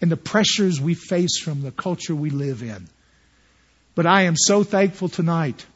[0.00, 2.86] and the pressures we face from the culture we live in.
[3.94, 5.66] But I am so thankful tonight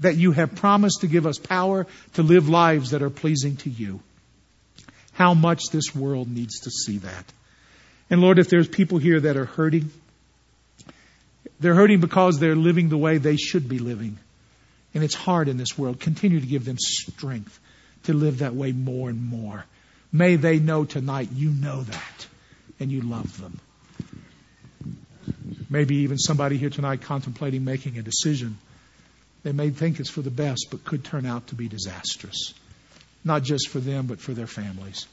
[0.00, 3.70] that you have promised to give us power to live lives that are pleasing to
[3.70, 4.00] you.
[5.12, 7.32] How much this world needs to see that.
[8.10, 9.90] And Lord, if there's people here that are hurting,
[11.60, 14.18] they're hurting because they're living the way they should be living.
[14.92, 16.00] And it's hard in this world.
[16.00, 17.58] Continue to give them strength
[18.04, 19.64] to live that way more and more.
[20.12, 22.26] May they know tonight you know that
[22.78, 23.60] and you love them.
[25.70, 28.58] Maybe even somebody here tonight contemplating making a decision.
[29.44, 32.54] They may think it's for the best, but could turn out to be disastrous.
[33.24, 35.06] Not just for them, but for their families.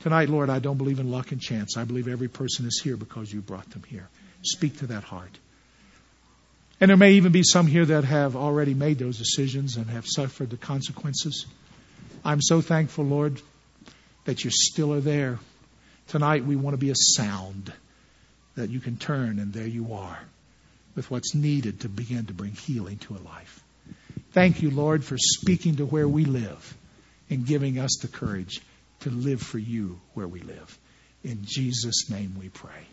[0.00, 1.76] Tonight, Lord, I don't believe in luck and chance.
[1.76, 4.08] I believe every person is here because you brought them here.
[4.42, 5.38] Speak to that heart.
[6.80, 10.06] And there may even be some here that have already made those decisions and have
[10.06, 11.46] suffered the consequences.
[12.24, 13.40] I'm so thankful, Lord,
[14.26, 15.38] that you still are there.
[16.08, 17.72] Tonight we want to be a sound
[18.54, 20.18] that you can turn, and there you are
[20.96, 23.62] with what's needed to begin to bring healing to a life.
[24.32, 26.76] Thank you, Lord, for speaking to where we live
[27.30, 28.60] and giving us the courage
[29.00, 30.78] to live for you where we live.
[31.22, 32.86] In Jesus' name we pray.